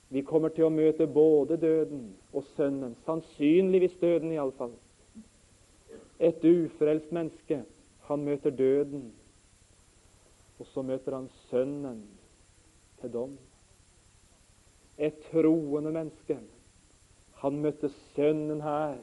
Vi 0.08 0.24
kommer 0.24 0.48
til 0.48 0.64
å 0.64 0.72
møte 0.72 1.04
både 1.12 1.60
døden 1.60 2.08
og 2.38 2.44
Sønnen, 2.54 2.94
sannsynligvis 3.06 3.96
døden 4.00 4.32
iallfall. 4.32 4.74
Et 6.18 6.44
ufrelst 6.44 7.12
menneske, 7.14 7.62
han 8.06 8.24
møter 8.24 8.50
døden, 8.50 9.12
og 10.58 10.66
så 10.66 10.82
møter 10.82 11.16
han 11.16 11.28
Sønnen 11.48 12.04
til 13.00 13.12
dom. 13.12 13.36
Et 14.98 15.14
troende 15.30 15.92
menneske, 15.94 16.38
han 17.42 17.60
møtte 17.62 17.90
Sønnen 18.14 18.62
her, 18.62 18.98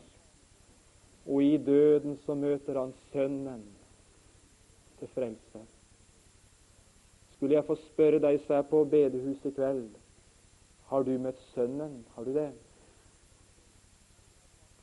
og 1.25 1.43
i 1.43 1.57
døden 1.57 2.17
så 2.25 2.35
møter 2.35 2.79
han 2.79 2.93
Sønnen 3.11 3.63
til 4.99 5.07
frelse. 5.07 5.63
Skulle 7.35 7.55
jeg 7.55 7.67
få 7.67 7.75
spørre 7.75 8.19
deg 8.23 8.39
som 8.43 8.55
er 8.57 8.67
på 8.69 8.83
bedehuset 8.91 9.51
i 9.51 9.55
kveld, 9.55 9.87
har 10.85 11.03
du 11.03 11.15
møtt 11.19 11.39
Sønnen? 11.53 12.03
Har 12.15 12.23
du 12.23 12.33
det? 12.33 12.51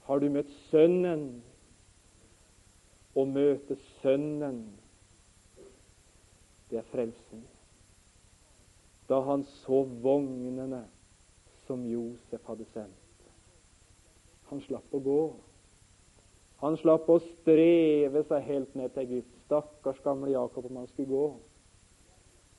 Har 0.07 0.21
du 0.21 0.29
møtt 0.33 0.51
Sønnen? 0.71 1.43
Å 3.13 3.25
møte 3.29 3.77
Sønnen, 4.01 4.63
det 6.71 6.79
er 6.81 6.87
frelsen. 6.89 7.43
Da 9.11 9.19
han 9.27 9.45
så 9.61 9.83
vognene 10.05 10.87
som 11.67 11.85
Josef 11.85 12.49
hadde 12.49 12.65
sendt. 12.73 13.29
Han 14.49 14.63
slapp 14.65 14.97
å 14.97 15.03
gå. 15.05 15.21
Han 16.63 16.79
slapp 16.81 17.11
å 17.13 17.19
streve 17.27 18.25
seg 18.31 18.49
helt 18.49 18.75
ned 18.79 18.95
til 18.95 19.05
Egypt. 19.05 19.39
Stakkars 19.45 20.01
gamle 20.05 20.33
Jakob 20.33 20.71
om 20.71 20.81
han 20.81 20.89
skulle 20.95 21.13
gå. 21.13 21.25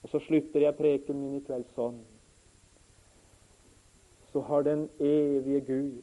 Og 0.03 0.11
så 0.11 0.21
slutter 0.27 0.67
jeg 0.67 0.77
preken 0.77 1.17
min 1.17 1.39
i 1.39 1.45
kveld 1.47 1.69
sånn 1.73 2.03
så 4.33 4.41
har 4.41 4.61
den 4.65 4.89
evige 4.99 5.59
Gud 5.61 6.01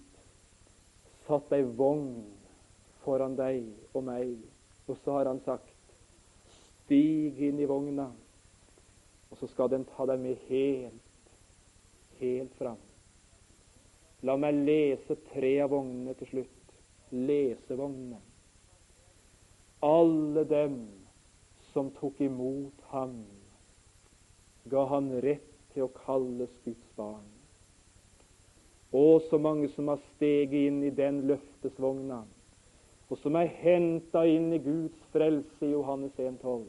satt 1.30 1.52
ei 1.54 1.62
vogn 1.62 2.24
foran 3.04 3.36
deg 3.38 3.62
og 3.94 4.02
meg, 4.08 4.34
og 4.90 4.98
så 5.04 5.20
har 5.20 5.30
han 5.30 5.42
sagt 5.46 5.76
Stig 6.82 7.38
inn 7.46 7.60
i 7.62 7.68
vogna, 7.70 8.08
og 9.30 9.38
så 9.38 9.46
skal 9.52 9.70
den 9.70 9.84
ta 9.92 10.08
deg 10.10 10.18
med 10.18 10.40
helt, 10.48 11.28
helt 12.18 12.56
fram. 12.58 12.80
La 14.26 14.34
meg 14.36 14.58
lese 14.66 15.14
tre 15.30 15.52
av 15.62 15.70
vognene 15.70 16.16
til 16.18 16.32
slutt. 16.32 16.56
Lesevognene. 17.14 18.18
alle 19.82 20.42
dem 20.44 20.74
som 21.72 21.88
tok 21.96 22.18
imot 22.20 22.82
ham, 22.90 23.14
ga 24.68 24.82
han 24.90 25.08
rett 25.24 25.46
til 25.72 25.86
å 25.86 25.92
kalles 26.02 26.52
Guds 26.66 26.90
barn. 26.98 27.29
Og 28.92 29.22
så 29.30 29.38
mange 29.38 29.68
som 29.68 29.88
har 29.88 30.00
steget 30.16 30.66
inn 30.66 30.82
i 30.82 30.90
den 30.90 31.22
løftesvogna, 31.30 32.24
og 33.10 33.18
som 33.18 33.36
er 33.38 33.50
henta 33.62 34.24
inn 34.26 34.52
i 34.54 34.58
Guds 34.62 34.98
frelse 35.14 35.66
i 35.66 35.72
Johannes 35.72 36.18
1,12. 36.18 36.64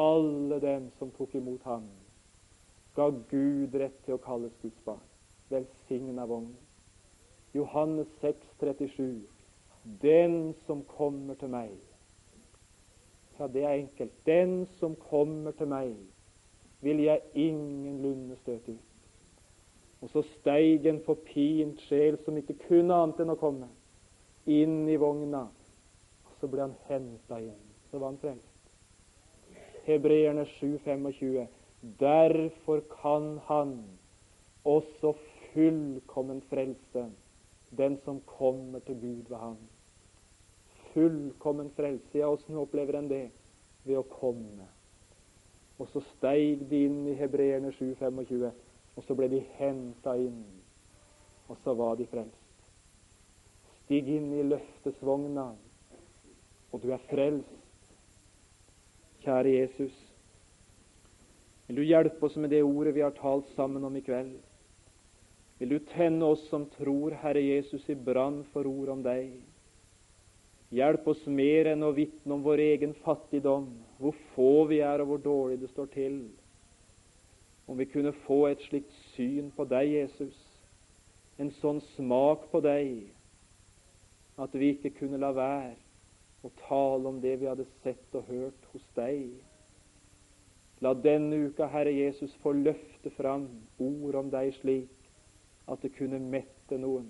Alle 0.00 0.60
dem 0.60 0.88
som 0.98 1.12
tok 1.16 1.34
imot 1.36 1.62
ham, 1.68 1.84
ga 2.96 3.10
Gud 3.30 3.76
rett 3.76 3.96
til 4.06 4.16
å 4.16 4.22
kalles 4.24 4.56
Guds 4.62 4.80
barn. 4.86 5.04
Velsigna 5.52 6.24
vognen. 6.26 6.56
Johannes 7.54 8.08
6, 8.20 8.40
37. 8.60 9.22
Den 10.02 10.54
som 10.66 10.82
kommer 10.96 11.36
til 11.38 11.52
meg 11.52 11.74
Ja, 13.38 13.46
det 13.50 13.64
er 13.64 13.76
enkelt. 13.76 14.12
Den 14.26 14.66
som 14.78 14.94
kommer 15.10 15.52
til 15.58 15.68
meg, 15.68 15.94
vil 16.80 17.02
jeg 17.02 17.20
ingenlunde 17.34 18.36
støte 18.42 18.76
ut. 18.76 18.93
Og 20.02 20.10
så 20.12 20.22
steig 20.34 20.86
en 20.86 21.00
forpint 21.06 21.80
sjel 21.88 22.18
som 22.24 22.36
ikke 22.36 22.58
kunne 22.66 22.96
annet 22.96 23.22
enn 23.24 23.32
å 23.32 23.38
komme, 23.40 23.68
inn 24.46 24.88
i 24.90 24.98
vogna. 25.00 25.46
Og 26.26 26.40
så 26.40 26.50
ble 26.50 26.66
han 26.66 26.76
henta 26.88 27.40
igjen. 27.40 27.60
Så 27.90 28.00
var 28.00 28.12
han 28.12 28.20
frelst. 28.20 28.50
Hebreerne 29.84 30.46
7, 30.56 30.78
25. 30.84 31.46
Derfor 32.00 32.80
kan 33.00 33.38
han 33.48 33.76
også 34.64 35.12
fullkommen 35.52 36.40
frelse 36.50 37.08
den 37.76 37.98
som 38.04 38.20
kommer 38.26 38.78
til 38.78 39.00
Gud 39.00 39.28
ved 39.28 39.36
ham. 39.36 39.56
Fullkommen 40.92 41.70
frelse. 41.76 42.18
Ja, 42.18 42.30
åssen 42.30 42.56
opplever 42.56 42.98
en 42.98 43.10
det? 43.10 43.28
Ved 43.84 43.98
å 43.98 44.06
komme. 44.08 44.68
Og 45.78 45.88
så 45.90 46.00
steig 46.14 46.62
de 46.70 46.84
inn 46.86 47.02
i 47.10 47.16
Hebreerne 47.18 47.72
7,25, 47.74 48.50
og 48.94 49.04
så 49.06 49.16
ble 49.18 49.28
de 49.32 49.42
henta 49.58 50.14
inn. 50.20 50.42
Og 51.50 51.58
så 51.64 51.74
var 51.76 51.98
de 51.98 52.06
frelst. 52.08 52.40
Stig 53.84 54.08
inn 54.08 54.30
i 54.32 54.46
løftesvogna, 54.48 55.50
og 56.72 56.82
du 56.82 56.88
er 56.94 57.02
frelst. 57.10 57.60
Kjære 59.24 59.52
Jesus, 59.58 59.94
vil 61.66 61.80
du 61.80 61.84
hjelpe 61.84 62.26
oss 62.26 62.36
med 62.36 62.52
det 62.52 62.60
ordet 62.64 62.92
vi 62.96 63.04
har 63.04 63.14
talt 63.16 63.48
sammen 63.56 63.84
om 63.84 63.96
i 63.96 64.02
kveld? 64.04 64.34
Vil 65.58 65.70
du 65.70 65.78
tenne 65.94 66.26
oss 66.34 66.42
som 66.50 66.66
tror, 66.74 67.14
Herre 67.22 67.40
Jesus, 67.40 67.86
i 67.88 67.96
brann 67.96 68.42
for 68.52 68.68
ord 68.68 68.90
om 68.96 69.04
deg? 69.04 69.30
Hjelp 70.74 71.06
oss 71.08 71.22
mer 71.30 71.70
enn 71.70 71.86
å 71.86 71.92
vitne 71.94 72.34
om 72.34 72.42
vår 72.44 72.60
egen 72.64 72.92
fattigdom, 73.04 73.68
hvor 74.00 74.16
få 74.34 74.52
vi 74.68 74.80
er 74.84 75.00
og 75.04 75.12
hvor 75.12 75.22
dårlig 75.24 75.60
det 75.62 75.70
står 75.70 75.92
til. 75.94 76.18
Om 77.66 77.78
vi 77.78 77.86
kunne 77.88 78.12
få 78.26 78.46
et 78.50 78.60
slikt 78.66 78.92
syn 79.14 79.50
på 79.56 79.64
deg, 79.68 79.88
Jesus, 79.94 80.36
en 81.40 81.50
sånn 81.60 81.80
smak 81.94 82.50
på 82.52 82.60
deg, 82.64 83.08
at 84.36 84.54
vi 84.58 84.74
ikke 84.74 84.92
kunne 84.98 85.20
la 85.22 85.30
være 85.34 85.74
å 86.44 86.50
tale 86.66 87.08
om 87.08 87.20
det 87.22 87.38
vi 87.40 87.48
hadde 87.48 87.66
sett 87.82 88.16
og 88.18 88.28
hørt 88.28 88.70
hos 88.72 88.84
deg. 88.98 89.30
La 90.84 90.92
denne 90.92 91.38
uka, 91.48 91.68
Herre 91.72 91.94
Jesus, 91.94 92.34
få 92.42 92.52
løfte 92.52 93.12
fram 93.16 93.46
ord 93.80 94.18
om 94.20 94.30
deg 94.32 94.52
slik 94.58 94.90
at 95.70 95.80
det 95.80 95.94
kunne 95.96 96.20
mette 96.20 96.78
noen. 96.78 97.08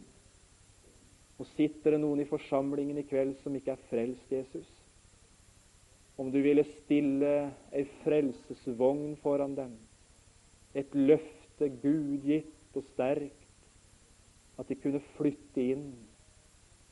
Og 1.40 1.48
sitter 1.56 1.96
det 1.96 2.02
noen 2.04 2.22
i 2.22 2.28
forsamlingen 2.30 3.00
i 3.00 3.06
kveld 3.08 3.34
som 3.42 3.56
ikke 3.58 3.74
er 3.74 3.86
frelst, 3.90 4.30
Jesus, 4.30 4.68
om 6.14 6.30
du 6.30 6.38
ville 6.44 6.62
stille 6.84 7.32
ei 7.74 7.82
frelsesvogn 8.04 9.16
foran 9.24 9.56
dem, 9.58 9.72
et 10.74 10.94
løfte 10.94 11.68
Gud 11.82 12.18
gitt 12.24 12.76
og 12.76 12.84
sterkt, 12.92 13.40
at 14.58 14.68
de 14.68 14.76
kunne 14.78 15.02
flytte 15.16 15.62
inn 15.74 15.88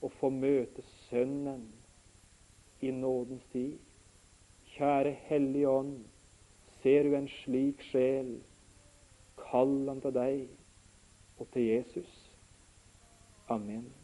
og 0.02 0.10
få 0.18 0.30
møte 0.34 0.82
Sønnen 1.06 1.68
i 2.82 2.90
nådens 2.90 3.44
tid. 3.52 3.78
Kjære 4.74 5.12
Hellige 5.28 5.68
Ånd, 5.68 5.96
ser 6.82 7.06
du 7.06 7.14
en 7.14 7.28
slik 7.42 7.82
sjel, 7.92 8.38
kall 9.38 9.76
han 9.88 10.00
til 10.02 10.14
deg 10.16 10.46
og 11.38 11.50
til 11.54 11.68
Jesus. 11.68 12.14
Amen. 13.48 14.01